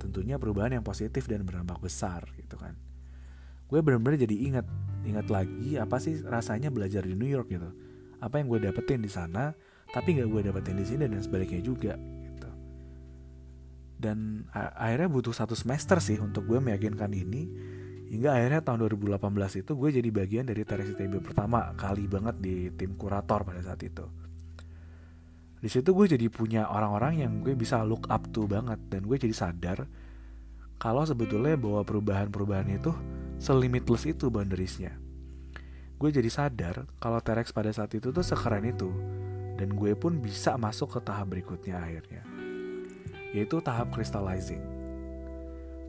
Tentunya 0.00 0.40
perubahan 0.40 0.80
yang 0.80 0.84
positif 0.84 1.28
dan 1.28 1.44
berdampak 1.44 1.80
besar 1.84 2.24
gitu 2.40 2.56
kan 2.56 2.76
Gue 3.68 3.84
benar-benar 3.84 4.16
jadi 4.20 4.36
ingat 4.48 4.66
ingat 5.02 5.26
lagi 5.28 5.78
apa 5.78 5.98
sih 5.98 6.22
rasanya 6.22 6.70
belajar 6.70 7.02
di 7.06 7.14
New 7.14 7.28
York 7.28 7.50
gitu. 7.50 7.70
Apa 8.22 8.38
yang 8.38 8.46
gue 8.50 8.60
dapetin 8.62 9.02
di 9.02 9.10
sana 9.10 9.50
tapi 9.92 10.16
nggak 10.16 10.28
gue 10.30 10.40
dapetin 10.48 10.76
di 10.78 10.86
sini 10.88 11.04
dan 11.04 11.20
sebaliknya 11.20 11.60
juga 11.60 11.94
gitu. 11.98 12.50
Dan 14.02 14.48
akhirnya 14.54 15.08
butuh 15.10 15.34
satu 15.34 15.54
semester 15.54 16.00
sih 16.00 16.18
untuk 16.18 16.48
gue 16.48 16.58
meyakinkan 16.58 17.10
ini 17.12 17.42
hingga 18.12 18.36
akhirnya 18.36 18.60
tahun 18.60 18.88
2018 18.92 19.62
itu 19.64 19.72
gue 19.72 19.90
jadi 20.02 20.08
bagian 20.12 20.44
dari 20.44 20.62
Teres 20.68 20.92
ITB 20.92 21.24
pertama 21.24 21.72
kali 21.76 22.04
banget 22.04 22.36
di 22.40 22.68
tim 22.76 22.92
kurator 22.96 23.46
pada 23.46 23.60
saat 23.64 23.80
itu. 23.80 24.04
Di 25.62 25.70
situ 25.70 25.94
gue 25.94 26.06
jadi 26.10 26.26
punya 26.26 26.66
orang-orang 26.66 27.22
yang 27.22 27.32
gue 27.40 27.54
bisa 27.54 27.86
look 27.86 28.10
up 28.10 28.26
to 28.34 28.50
banget 28.50 28.82
dan 28.90 29.06
gue 29.06 29.14
jadi 29.14 29.30
sadar 29.30 29.86
kalau 30.82 31.06
sebetulnya 31.06 31.54
bahwa 31.54 31.86
perubahan-perubahan 31.86 32.68
itu 32.74 32.90
selimitless 33.42 34.06
itu 34.06 34.30
boundariesnya. 34.30 34.94
Gue 35.98 36.14
jadi 36.14 36.30
sadar 36.30 36.86
kalau 37.02 37.18
Terex 37.18 37.50
pada 37.50 37.74
saat 37.74 37.90
itu 37.90 38.14
tuh 38.14 38.22
sekeren 38.22 38.62
itu. 38.62 38.90
Dan 39.58 39.74
gue 39.74 39.98
pun 39.98 40.22
bisa 40.22 40.54
masuk 40.54 40.94
ke 40.94 41.00
tahap 41.02 41.34
berikutnya 41.34 41.82
akhirnya. 41.82 42.22
Yaitu 43.34 43.58
tahap 43.58 43.90
crystallizing. 43.90 44.62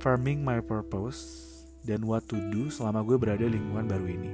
Firming 0.01 0.41
my 0.41 0.65
purpose 0.65 1.21
dan 1.85 2.01
what 2.09 2.25
to 2.25 2.41
do 2.49 2.73
selama 2.73 3.05
gue 3.05 3.21
berada 3.21 3.45
di 3.45 3.53
lingkungan 3.53 3.85
baru 3.85 4.05
ini. 4.09 4.31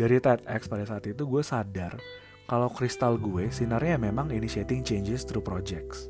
Dari 0.00 0.16
TEDx 0.16 0.72
pada 0.72 0.88
saat 0.88 1.04
itu 1.04 1.28
gue 1.28 1.44
sadar 1.44 2.00
kalau 2.48 2.72
kristal 2.72 3.20
gue 3.20 3.52
sinarnya 3.52 4.00
memang 4.00 4.32
initiating 4.32 4.80
changes 4.80 5.28
through 5.28 5.44
projects. 5.44 6.08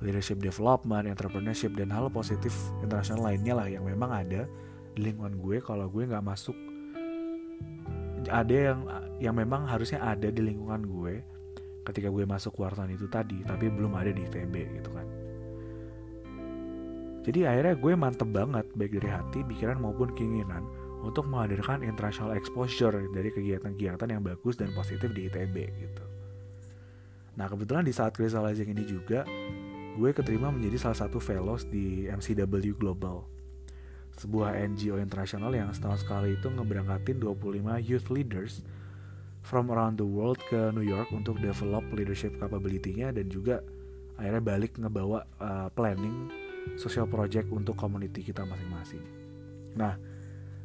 Leadership 0.00 0.40
development, 0.40 1.04
entrepreneurship, 1.04 1.76
dan 1.76 1.92
hal 1.92 2.08
positif 2.08 2.56
internasional 2.80 3.28
lainnya 3.28 3.52
lah 3.52 3.68
yang 3.68 3.84
memang 3.84 4.08
ada 4.08 4.48
di 4.94 5.00
lingkungan 5.10 5.38
gue 5.38 5.62
kalau 5.62 5.86
gue 5.86 6.06
nggak 6.06 6.24
masuk. 6.24 6.56
Ada 8.28 8.54
yang 8.54 8.80
yang 9.20 9.34
memang 9.36 9.64
harusnya 9.64 10.00
ada 10.04 10.28
di 10.28 10.40
lingkungan 10.44 10.84
gue 10.84 11.24
ketika 11.88 12.12
gue 12.12 12.24
masuk 12.28 12.54
wartawan 12.60 12.92
itu 12.92 13.08
tadi 13.08 13.40
tapi 13.48 13.72
belum 13.72 13.96
ada 13.96 14.12
di 14.12 14.22
ITB 14.24 14.54
gitu 14.80 14.90
kan. 14.92 15.06
Jadi 17.20 17.44
akhirnya 17.44 17.74
gue 17.76 17.92
mantep 17.96 18.28
banget 18.32 18.66
baik 18.72 18.96
dari 18.96 19.10
hati 19.12 19.44
pikiran 19.44 19.76
maupun 19.76 20.12
keinginan 20.16 20.64
untuk 21.04 21.28
menghadirkan 21.28 21.80
international 21.84 22.36
exposure 22.36 22.92
dari 23.12 23.32
kegiatan-kegiatan 23.32 24.08
yang 24.08 24.24
bagus 24.24 24.56
dan 24.56 24.72
positif 24.72 25.12
di 25.12 25.28
ITB 25.28 25.56
gitu. 25.80 26.04
Nah 27.36 27.48
kebetulan 27.48 27.84
di 27.88 27.92
saat 27.92 28.12
crystallizing 28.16 28.72
ini 28.72 28.84
juga 28.84 29.24
gue 29.96 30.10
keterima 30.12 30.52
menjadi 30.52 30.88
salah 30.88 30.98
satu 31.08 31.20
fellows 31.20 31.68
di 31.68 32.08
MCW 32.08 32.76
Global 32.76 33.39
sebuah 34.18 34.58
NGO 34.74 34.98
internasional 34.98 35.52
yang 35.54 35.70
setahun 35.70 36.02
sekali 36.02 36.36
itu 36.36 36.50
ngeberangkatin 36.50 37.22
25 37.22 37.86
youth 37.86 38.08
leaders 38.10 38.64
from 39.40 39.72
around 39.72 39.96
the 39.96 40.06
world 40.06 40.38
ke 40.50 40.70
New 40.74 40.84
York 40.84 41.08
untuk 41.14 41.40
develop 41.40 41.86
leadership 41.94 42.36
capability-nya 42.36 43.14
dan 43.14 43.26
juga 43.30 43.64
akhirnya 44.20 44.42
balik 44.44 44.76
ngebawa 44.76 45.24
uh, 45.40 45.68
planning 45.72 46.28
social 46.76 47.08
project 47.08 47.48
untuk 47.48 47.72
community 47.78 48.20
kita 48.20 48.44
masing-masing. 48.44 49.00
Nah, 49.80 49.96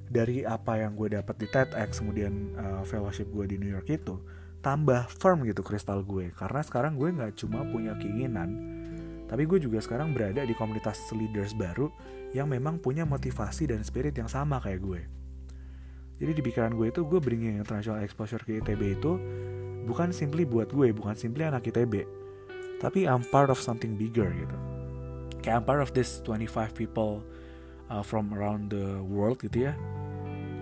dari 0.06 0.44
apa 0.44 0.78
yang 0.78 0.94
gue 0.94 1.18
dapat 1.18 1.36
di 1.40 1.48
TEDx 1.50 2.04
kemudian 2.04 2.34
uh, 2.60 2.84
fellowship 2.86 3.32
gue 3.32 3.46
di 3.50 3.58
New 3.58 3.72
York 3.72 3.88
itu 3.90 4.20
tambah 4.62 5.10
firm 5.10 5.46
gitu 5.46 5.62
kristal 5.62 6.02
gue 6.02 6.34
karena 6.34 6.62
sekarang 6.62 6.98
gue 6.98 7.10
nggak 7.14 7.38
cuma 7.38 7.66
punya 7.70 7.94
keinginan 7.98 8.50
tapi 9.26 9.50
gue 9.50 9.58
juga 9.58 9.82
sekarang 9.82 10.14
berada 10.14 10.46
di 10.46 10.54
komunitas 10.54 11.02
leaders 11.14 11.58
baru 11.58 11.90
yang 12.36 12.52
memang 12.52 12.84
punya 12.84 13.08
motivasi 13.08 13.72
dan 13.72 13.80
spirit 13.88 14.12
yang 14.20 14.28
sama 14.28 14.60
kayak 14.60 14.84
gue. 14.84 15.02
Jadi 16.20 16.32
di 16.36 16.42
pikiran 16.44 16.76
gue 16.76 16.92
itu 16.92 17.08
gue 17.08 17.20
bringing 17.24 17.56
international 17.56 18.04
exposure 18.04 18.44
ke 18.44 18.60
ITB 18.60 19.00
itu 19.00 19.16
bukan 19.88 20.12
simply 20.12 20.44
buat 20.44 20.68
gue, 20.68 20.92
bukan 20.92 21.16
simply 21.16 21.48
anak 21.48 21.64
ITB, 21.72 22.04
tapi 22.84 23.08
I'm 23.08 23.24
part 23.24 23.48
of 23.48 23.60
something 23.64 23.96
bigger 23.96 24.28
gitu. 24.36 24.58
Kayak 25.40 25.64
I'm 25.64 25.66
part 25.68 25.80
of 25.80 25.96
this 25.96 26.20
25 26.28 26.76
people 26.76 27.24
uh, 27.88 28.04
from 28.04 28.36
around 28.36 28.76
the 28.76 29.00
world 29.04 29.40
gitu 29.40 29.72
ya, 29.72 29.74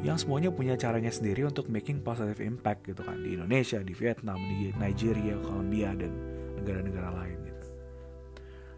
yang 0.03 0.19
semuanya 0.19 0.51
punya 0.51 0.75
caranya 0.75 1.09
sendiri 1.09 1.47
untuk 1.47 1.71
making 1.71 2.03
positive 2.03 2.43
impact 2.43 2.89
gitu 2.89 3.01
kan 3.01 3.21
di 3.21 3.39
Indonesia, 3.39 3.79
di 3.79 3.95
Vietnam, 3.95 4.37
di 4.37 4.75
Nigeria, 4.75 5.39
Colombia 5.39 5.95
dan 5.95 6.11
negara-negara 6.59 7.09
lain. 7.13 7.52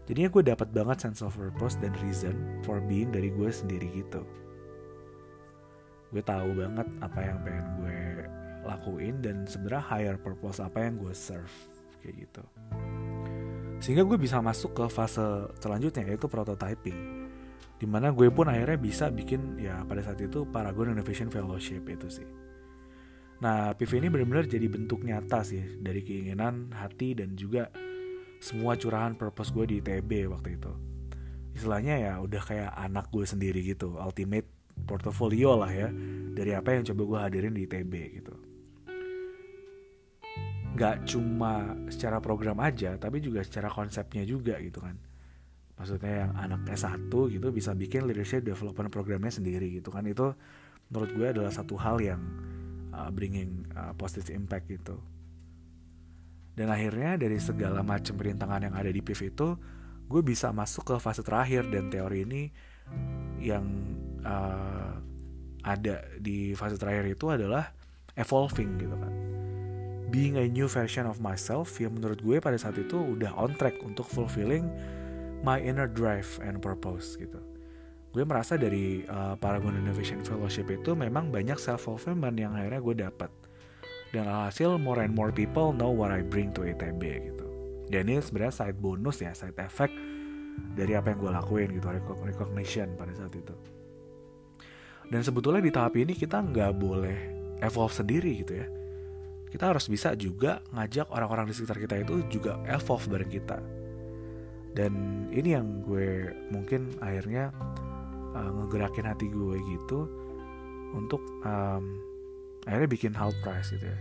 Jadinya 0.06 0.30
gue 0.30 0.42
dapat 0.46 0.68
banget 0.70 1.02
sense 1.02 1.20
of 1.20 1.34
purpose 1.34 1.74
dan 1.82 1.90
reason 2.06 2.62
for 2.62 2.78
being 2.78 3.10
dari 3.10 3.34
gue 3.34 3.50
sendiri 3.50 3.90
gitu. 3.90 4.22
Gue 6.14 6.22
tahu 6.22 6.54
banget 6.54 6.86
apa 7.02 7.20
yang 7.26 7.38
pengen 7.42 7.66
gue 7.82 7.98
lakuin 8.62 9.18
dan 9.18 9.42
sebenarnya 9.50 9.82
higher 9.82 10.16
purpose 10.18 10.62
apa 10.62 10.86
yang 10.86 11.02
gue 11.02 11.10
serve 11.10 11.50
kayak 12.02 12.22
gitu. 12.22 12.42
Sehingga 13.82 14.06
gue 14.06 14.14
bisa 14.14 14.38
masuk 14.38 14.78
ke 14.78 14.84
fase 14.86 15.50
selanjutnya 15.58 16.06
yaitu 16.06 16.30
prototyping. 16.30 17.26
Di 17.76 17.84
mana 17.84 18.14
gue 18.14 18.30
pun 18.30 18.46
akhirnya 18.46 18.78
bisa 18.78 19.10
bikin 19.10 19.58
ya 19.58 19.82
pada 19.84 20.00
saat 20.06 20.22
itu 20.22 20.46
Paragon 20.48 20.94
Innovation 20.94 21.28
Fellowship 21.28 21.82
itu 21.90 22.08
sih. 22.08 22.28
Nah, 23.36 23.76
PV 23.76 24.00
ini 24.00 24.08
benar-benar 24.08 24.48
jadi 24.48 24.64
bentuk 24.64 25.04
nyata 25.04 25.44
sih 25.44 25.60
dari 25.84 26.00
keinginan, 26.00 26.72
hati, 26.72 27.12
dan 27.12 27.36
juga 27.36 27.68
semua 28.40 28.76
curahan 28.76 29.16
purpose 29.16 29.50
gue 29.52 29.64
di 29.66 29.74
ITB 29.80 30.30
waktu 30.30 30.60
itu. 30.60 30.72
Istilahnya 31.56 31.94
ya 31.96 32.12
udah 32.20 32.42
kayak 32.42 32.70
anak 32.76 33.08
gue 33.08 33.24
sendiri 33.24 33.64
gitu. 33.64 33.96
Ultimate 33.96 34.46
portfolio 34.84 35.56
lah 35.56 35.72
ya 35.72 35.88
dari 36.36 36.52
apa 36.52 36.76
yang 36.76 36.84
coba 36.92 37.02
gue 37.08 37.18
hadirin 37.24 37.54
di 37.56 37.64
ITB 37.64 37.92
gitu. 38.20 38.34
Gak 40.76 41.08
cuma 41.08 41.72
secara 41.88 42.20
program 42.20 42.60
aja 42.60 43.00
tapi 43.00 43.24
juga 43.24 43.40
secara 43.40 43.72
konsepnya 43.72 44.28
juga 44.28 44.60
gitu 44.60 44.84
kan. 44.84 45.00
Maksudnya 45.76 46.28
yang 46.28 46.32
anak 46.36 46.68
S1 46.72 47.08
gitu 47.08 47.48
bisa 47.52 47.72
bikin 47.72 48.04
leadership 48.04 48.44
development 48.44 48.92
programnya 48.92 49.32
sendiri 49.32 49.72
gitu 49.80 49.88
kan. 49.88 50.04
Itu 50.04 50.36
menurut 50.92 51.10
gue 51.16 51.26
adalah 51.32 51.52
satu 51.52 51.80
hal 51.80 52.00
yang 52.04 52.20
uh, 52.92 53.08
bringing 53.08 53.64
uh, 53.72 53.96
positive 53.96 54.28
impact 54.36 54.68
gitu 54.68 55.00
dan 56.56 56.72
akhirnya 56.72 57.20
dari 57.20 57.36
segala 57.36 57.84
macam 57.84 58.16
perintangan 58.16 58.64
yang 58.64 58.74
ada 58.74 58.88
di 58.88 59.04
PIV 59.04 59.36
itu, 59.36 59.48
gue 60.08 60.22
bisa 60.24 60.48
masuk 60.56 60.88
ke 60.88 60.94
fase 60.96 61.20
terakhir 61.20 61.68
dan 61.68 61.92
teori 61.92 62.24
ini 62.24 62.42
yang 63.44 63.66
uh, 64.24 64.96
ada 65.60 66.00
di 66.16 66.56
fase 66.56 66.80
terakhir 66.80 67.12
itu 67.12 67.28
adalah 67.28 67.76
evolving 68.16 68.80
gitu 68.80 68.96
kan. 68.96 69.12
Being 70.08 70.40
a 70.40 70.48
new 70.48 70.64
version 70.64 71.04
of 71.04 71.20
myself 71.20 71.76
yang 71.76 71.92
menurut 71.92 72.24
gue 72.24 72.40
pada 72.40 72.56
saat 72.56 72.80
itu 72.80 72.96
udah 72.96 73.36
on 73.36 73.52
track 73.60 73.76
untuk 73.84 74.08
fulfilling 74.08 74.64
my 75.44 75.60
inner 75.60 75.90
drive 75.90 76.40
and 76.40 76.64
purpose 76.64 77.20
gitu. 77.20 77.36
Gue 78.16 78.24
merasa 78.24 78.56
dari 78.56 79.04
uh, 79.04 79.36
Paragon 79.36 79.76
Innovation 79.76 80.24
Fellowship 80.24 80.72
itu 80.72 80.96
memang 80.96 81.28
banyak 81.28 81.60
self 81.60 81.84
fulfillment 81.84 82.32
yang 82.40 82.56
akhirnya 82.56 82.80
gue 82.80 82.96
dapat 83.04 83.28
dan 84.14 84.30
alhasil 84.30 84.78
more 84.78 85.02
and 85.02 85.14
more 85.14 85.34
people 85.34 85.74
know 85.74 85.90
what 85.90 86.14
I 86.14 86.22
bring 86.22 86.54
to 86.54 86.62
ITB 86.62 87.02
gitu. 87.02 87.46
Dan 87.90 88.10
ini 88.10 88.18
sebenarnya 88.18 88.54
side 88.54 88.78
bonus 88.78 89.22
ya 89.22 89.30
side 89.34 89.58
effect 89.62 89.94
dari 90.74 90.96
apa 90.96 91.12
yang 91.12 91.18
gue 91.22 91.32
lakuin 91.32 91.68
gitu 91.74 91.86
recognition 92.22 92.94
pada 92.98 93.12
saat 93.14 93.34
itu. 93.34 93.54
Dan 95.06 95.22
sebetulnya 95.22 95.62
di 95.62 95.70
tahap 95.70 95.94
ini 95.94 96.18
kita 96.18 96.42
nggak 96.42 96.72
boleh 96.74 97.18
evolve 97.62 97.94
sendiri 97.94 98.42
gitu 98.42 98.52
ya. 98.58 98.66
Kita 99.46 99.70
harus 99.72 99.86
bisa 99.86 100.12
juga 100.18 100.60
ngajak 100.74 101.08
orang-orang 101.14 101.48
di 101.48 101.54
sekitar 101.54 101.78
kita 101.78 101.94
itu 102.02 102.26
juga 102.26 102.58
evolve 102.66 103.06
bareng 103.06 103.30
kita. 103.30 103.58
Dan 104.76 104.92
ini 105.32 105.56
yang 105.56 105.80
gue 105.86 106.34
mungkin 106.52 106.92
akhirnya 107.00 107.54
uh, 108.36 108.50
ngegerakin 108.60 109.06
hati 109.08 109.32
gue 109.32 109.56
gitu 109.72 110.04
untuk 110.92 111.22
um, 111.46 112.05
akhirnya 112.66 112.90
bikin 112.90 113.12
half 113.14 113.32
price 113.40 113.70
gitu 113.72 113.86
ya. 113.86 113.98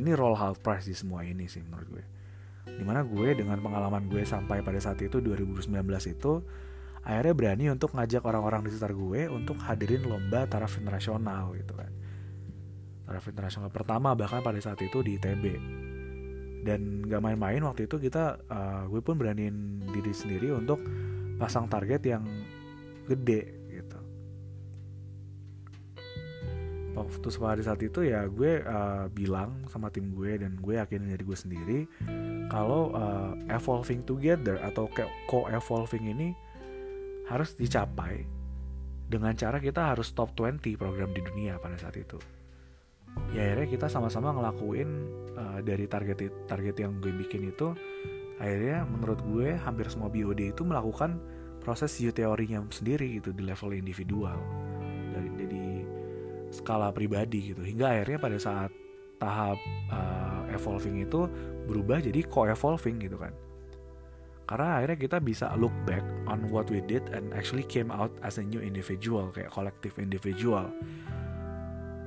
Ini 0.00 0.16
roll 0.16 0.34
half 0.34 0.64
price 0.64 0.88
di 0.88 0.96
semua 0.96 1.22
ini 1.22 1.46
sih 1.46 1.60
menurut 1.60 1.88
gue. 2.00 2.04
Di 2.64 2.82
mana 2.82 3.04
gue 3.04 3.36
dengan 3.36 3.60
pengalaman 3.60 4.08
gue 4.08 4.24
sampai 4.24 4.64
pada 4.64 4.80
saat 4.80 4.98
itu 5.04 5.20
2019 5.20 5.68
itu 6.08 6.32
akhirnya 7.04 7.34
berani 7.36 7.64
untuk 7.68 7.92
ngajak 7.96 8.24
orang-orang 8.24 8.64
di 8.64 8.72
sekitar 8.72 8.96
gue 8.96 9.28
untuk 9.28 9.60
hadirin 9.60 10.04
lomba 10.08 10.48
taraf 10.48 10.80
internasional 10.80 11.52
gitu 11.54 11.76
kan. 11.76 11.92
Taraf 13.04 13.24
internasional 13.28 13.68
pertama 13.68 14.16
bahkan 14.16 14.40
pada 14.40 14.56
saat 14.58 14.80
itu 14.80 15.04
di 15.04 15.20
ITB 15.20 15.44
dan 16.60 17.04
gak 17.08 17.24
main-main 17.24 17.60
waktu 17.64 17.88
itu 17.88 17.96
kita 17.96 18.36
uh, 18.48 18.84
gue 18.88 19.00
pun 19.00 19.16
beraniin 19.16 19.80
diri 19.92 20.12
sendiri 20.12 20.52
untuk 20.52 20.80
pasang 21.40 21.68
target 21.72 22.04
yang 22.04 22.24
gede 23.08 23.59
waktu 26.94 27.28
pada 27.38 27.62
saat 27.62 27.80
itu 27.82 28.02
ya 28.02 28.26
gue 28.26 28.66
uh, 28.66 29.06
bilang 29.14 29.62
sama 29.70 29.88
tim 29.94 30.10
gue 30.10 30.42
dan 30.42 30.58
gue 30.58 30.74
yakin 30.74 31.06
dari 31.06 31.22
gue 31.22 31.38
sendiri 31.38 31.78
kalau 32.50 32.90
uh, 32.92 33.38
evolving 33.46 34.02
together 34.02 34.58
atau 34.58 34.90
co-evolving 35.30 36.10
ini 36.10 36.28
harus 37.30 37.54
dicapai 37.54 38.26
dengan 39.06 39.34
cara 39.38 39.62
kita 39.62 39.94
harus 39.94 40.10
top 40.14 40.34
20 40.34 40.62
program 40.78 41.10
di 41.14 41.22
dunia 41.22 41.58
pada 41.58 41.74
saat 41.78 41.98
itu. 41.98 42.18
Ya 43.34 43.50
akhirnya 43.50 43.66
kita 43.66 43.86
sama-sama 43.90 44.30
ngelakuin 44.34 44.90
uh, 45.34 45.58
dari 45.62 45.90
target 45.90 46.46
target 46.46 46.78
yang 46.78 46.98
gue 47.02 47.10
bikin 47.10 47.50
itu 47.50 47.74
akhirnya 48.38 48.86
menurut 48.86 49.18
gue 49.26 49.58
hampir 49.58 49.90
semua 49.90 50.06
BOD 50.10 50.54
itu 50.54 50.62
melakukan 50.62 51.18
proses 51.60 51.98
U 52.00 52.10
teorinya 52.14 52.62
sendiri 52.70 53.18
gitu 53.18 53.34
di 53.34 53.42
level 53.44 53.74
individual 53.76 54.38
skala 56.60 56.92
pribadi 56.92 57.56
gitu. 57.56 57.64
Hingga 57.64 57.86
akhirnya 57.96 58.18
pada 58.20 58.38
saat 58.38 58.70
tahap 59.20 59.56
uh, 59.92 60.44
evolving 60.52 61.04
itu 61.04 61.28
berubah 61.68 62.00
jadi 62.00 62.24
co-evolving 62.28 63.00
gitu 63.00 63.16
kan. 63.20 63.32
Karena 64.48 64.82
akhirnya 64.82 64.98
kita 64.98 65.18
bisa 65.22 65.46
look 65.54 65.70
back 65.86 66.02
on 66.26 66.50
what 66.50 66.66
we 66.68 66.82
did 66.82 67.06
and 67.14 67.30
actually 67.36 67.62
came 67.62 67.88
out 67.94 68.10
as 68.26 68.42
a 68.42 68.44
new 68.44 68.58
individual 68.58 69.30
kayak 69.30 69.52
collective 69.54 69.94
individual. 70.02 70.66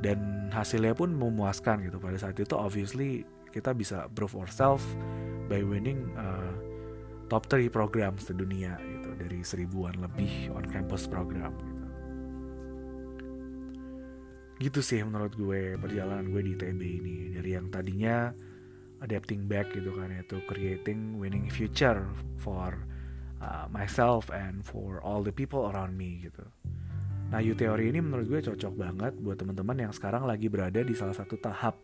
Dan 0.03 0.51
hasilnya 0.51 0.91
pun 0.91 1.15
memuaskan 1.15 1.87
gitu. 1.87 2.03
Pada 2.03 2.19
saat 2.19 2.35
itu 2.35 2.51
obviously 2.59 3.23
kita 3.55 3.71
bisa 3.71 4.11
prove 4.11 4.35
ourselves 4.35 4.83
by 5.47 5.63
winning 5.63 6.11
uh, 6.19 6.51
top 7.31 7.47
3 7.47 7.71
programs 7.71 8.27
di 8.27 8.35
dunia 8.35 8.75
gitu. 8.75 9.09
Dari 9.15 9.39
seribuan 9.47 9.95
lebih 10.03 10.51
on 10.51 10.67
campus 10.67 11.07
program. 11.07 11.55
gitu 11.55 11.72
gitu 14.63 14.79
sih 14.79 15.03
menurut 15.03 15.35
gue 15.35 15.75
perjalanan 15.75 16.31
gue 16.31 16.39
di 16.39 16.51
ITB 16.55 16.81
ini 16.81 17.17
dari 17.35 17.51
yang 17.51 17.67
tadinya 17.67 18.31
adapting 19.03 19.51
back 19.51 19.75
gitu 19.75 19.91
kan 19.91 20.07
itu 20.15 20.39
creating 20.47 21.19
winning 21.19 21.51
future 21.51 22.07
for 22.39 22.79
uh, 23.43 23.67
myself 23.67 24.31
and 24.31 24.63
for 24.63 25.03
all 25.03 25.19
the 25.19 25.35
people 25.35 25.67
around 25.67 25.99
me 25.99 26.23
gitu. 26.23 26.47
Nah, 27.27 27.43
U 27.43 27.57
teori 27.57 27.91
ini 27.91 27.99
menurut 27.99 28.29
gue 28.29 28.39
cocok 28.39 28.73
banget 28.77 29.13
buat 29.19 29.35
teman-teman 29.35 29.89
yang 29.89 29.91
sekarang 29.91 30.23
lagi 30.23 30.47
berada 30.47 30.79
di 30.79 30.93
salah 30.95 31.17
satu 31.17 31.35
tahap 31.35 31.75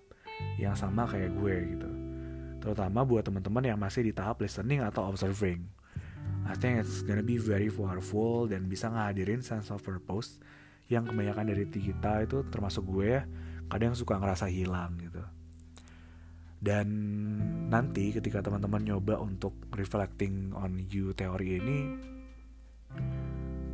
yang 0.56 0.78
sama 0.78 1.04
kayak 1.10 1.36
gue 1.36 1.56
gitu. 1.76 1.90
Terutama 2.64 3.04
buat 3.04 3.28
teman-teman 3.28 3.66
yang 3.66 3.80
masih 3.82 4.08
di 4.08 4.14
tahap 4.16 4.40
listening 4.40 4.80
atau 4.86 5.10
observing. 5.10 5.68
I 6.48 6.56
think 6.56 6.80
it's 6.80 7.04
gonna 7.04 7.26
be 7.26 7.36
very 7.36 7.68
powerful 7.68 8.48
dan 8.48 8.72
bisa 8.72 8.88
ngadirin 8.88 9.44
sense 9.44 9.74
of 9.74 9.84
purpose 9.84 10.40
yang 10.90 11.06
kebanyakan 11.06 11.46
dari 11.54 11.70
kita 11.70 12.26
itu 12.26 12.44
termasuk 12.50 12.84
gue 12.90 13.22
kadang 13.70 13.94
suka 13.94 14.18
ngerasa 14.18 14.50
hilang 14.50 14.98
gitu. 14.98 15.22
Dan 16.60 16.88
nanti 17.72 18.12
ketika 18.12 18.44
teman-teman 18.44 18.84
nyoba 18.84 19.22
untuk 19.22 19.56
reflecting 19.72 20.52
on 20.52 20.82
you 20.92 21.16
teori 21.16 21.62
ini 21.62 21.80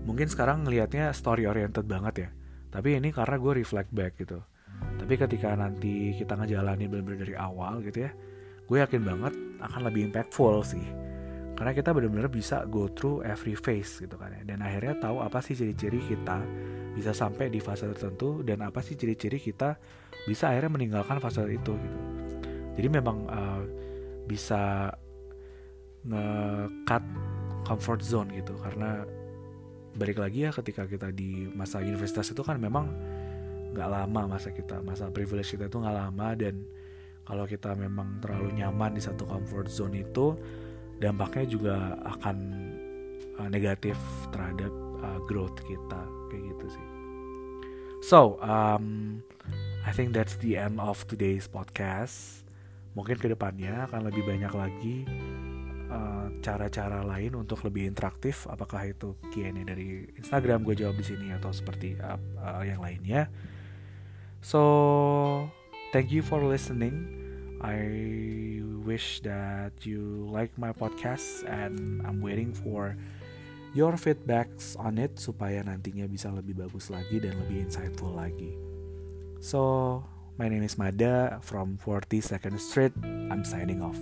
mungkin 0.05 0.29
sekarang 0.29 0.67
ngelihatnya 0.67 1.09
story 1.15 1.49
oriented 1.49 1.87
banget 1.89 2.15
ya. 2.27 2.29
Tapi 2.69 2.99
ini 2.99 3.09
karena 3.09 3.39
gue 3.39 3.53
reflect 3.57 3.89
back 3.95 4.19
gitu. 4.21 4.43
Tapi 4.75 5.13
ketika 5.15 5.55
nanti 5.55 6.13
kita 6.19 6.35
ngejalanin 6.35 6.91
benar-benar 6.91 7.19
dari 7.23 7.35
awal 7.39 7.79
gitu 7.81 8.05
ya 8.05 8.11
gue 8.65 8.81
yakin 8.81 9.01
banget 9.05 9.33
akan 9.61 9.81
lebih 9.85 10.09
impactful 10.09 10.65
sih. 10.65 10.85
Karena 11.55 11.71
kita 11.71 11.95
benar-benar 11.95 12.27
bisa 12.27 12.67
go 12.67 12.91
through 12.91 13.23
every 13.23 13.55
phase 13.55 14.03
gitu 14.03 14.17
kan 14.19 14.33
ya. 14.33 14.41
Dan 14.43 14.59
akhirnya 14.65 14.99
tahu 14.99 15.23
apa 15.23 15.39
sih 15.39 15.55
ciri-ciri 15.55 16.01
kita 16.03 16.43
bisa 16.95 17.11
sampai 17.11 17.51
di 17.51 17.59
fase 17.59 17.85
tertentu 17.91 18.39
dan 18.41 18.63
apa 18.63 18.79
sih 18.79 18.95
ciri-ciri 18.95 19.37
kita 19.37 19.75
bisa 20.25 20.49
akhirnya 20.49 20.71
meninggalkan 20.79 21.19
fase 21.19 21.43
itu 21.51 21.75
gitu. 21.75 21.99
Jadi 22.79 22.87
memang 22.87 23.17
uh, 23.27 23.63
bisa 24.25 24.91
nge-cut 26.07 27.03
comfort 27.67 28.01
zone 28.01 28.31
gitu. 28.33 28.55
Karena 28.63 29.03
balik 29.95 30.19
lagi 30.19 30.47
ya 30.47 30.51
ketika 30.51 30.87
kita 30.87 31.11
di 31.11 31.47
masa 31.51 31.79
universitas 31.83 32.31
itu 32.31 32.43
kan 32.43 32.59
memang 32.59 32.91
nggak 33.75 33.89
lama 33.91 34.39
masa 34.39 34.55
kita 34.55 34.79
masa 34.83 35.11
privilege 35.11 35.55
kita 35.55 35.67
itu 35.67 35.79
nggak 35.79 35.95
lama 35.99 36.27
dan 36.35 36.63
kalau 37.27 37.43
kita 37.43 37.75
memang 37.75 38.19
terlalu 38.23 38.55
nyaman 38.59 38.95
di 38.95 39.01
satu 39.03 39.27
comfort 39.27 39.67
zone 39.67 40.03
itu 40.03 40.35
dampaknya 40.99 41.43
juga 41.47 41.75
akan 42.07 42.37
uh, 43.39 43.49
negatif 43.51 43.99
terhadap 44.31 44.71
uh, 45.03 45.19
growth 45.27 45.59
kita 45.63 46.14
kayak 46.35 46.43
gitu 46.51 46.67
sih. 46.67 46.85
So 48.03 48.37
um, 48.43 49.23
I 49.87 49.95
think 49.95 50.11
that's 50.11 50.35
the 50.43 50.59
end 50.59 50.83
of 50.83 51.07
today's 51.07 51.47
podcast. 51.47 52.43
Mungkin 52.93 53.15
ke 53.15 53.31
depannya 53.31 53.87
akan 53.87 54.11
lebih 54.11 54.27
banyak 54.27 54.53
lagi 54.55 54.97
eh, 55.87 56.27
cara-cara 56.43 57.01
uh, 57.03 57.07
lain 57.07 57.39
untuk 57.39 57.63
lebih 57.63 57.87
interaktif. 57.87 58.45
Apakah 58.51 58.87
itu 58.87 59.15
Q&A 59.31 59.51
dari 59.51 60.09
Instagram 60.15 60.63
gue 60.67 60.75
jawab 60.79 60.99
di 60.99 61.05
sini 61.05 61.33
atau 61.33 61.49
seperti 61.49 61.97
uh, 61.97 62.19
uh, 62.39 62.63
yang 62.63 62.79
lainnya. 62.83 63.31
So 64.43 64.61
thank 65.89 66.13
you 66.13 66.21
for 66.21 66.45
listening. 66.45 67.25
I 67.65 68.61
wish 68.85 69.25
that 69.25 69.73
you 69.81 70.29
like 70.29 70.53
my 70.53 70.69
podcast 70.69 71.41
and 71.49 72.05
I'm 72.05 72.21
waiting 72.21 72.53
for 72.53 72.93
your 73.75 73.99
feedbacks 73.99 74.79
on 74.79 74.95
it 74.97 75.19
supaya 75.19 75.61
nantinya 75.61 76.07
bisa 76.07 76.31
lebih 76.31 76.55
bagus 76.55 76.87
lagi 76.87 77.19
dan 77.19 77.35
lebih 77.45 77.67
insightful 77.67 78.15
lagi 78.15 78.55
so 79.43 79.99
My 80.35 80.49
name 80.49 80.63
is 80.63 80.77
Mada 80.77 81.39
from 81.39 81.79
42nd 81.79 82.59
Street. 82.59 82.91
I'm 83.31 83.45
signing 83.45 83.79
off. 83.79 83.95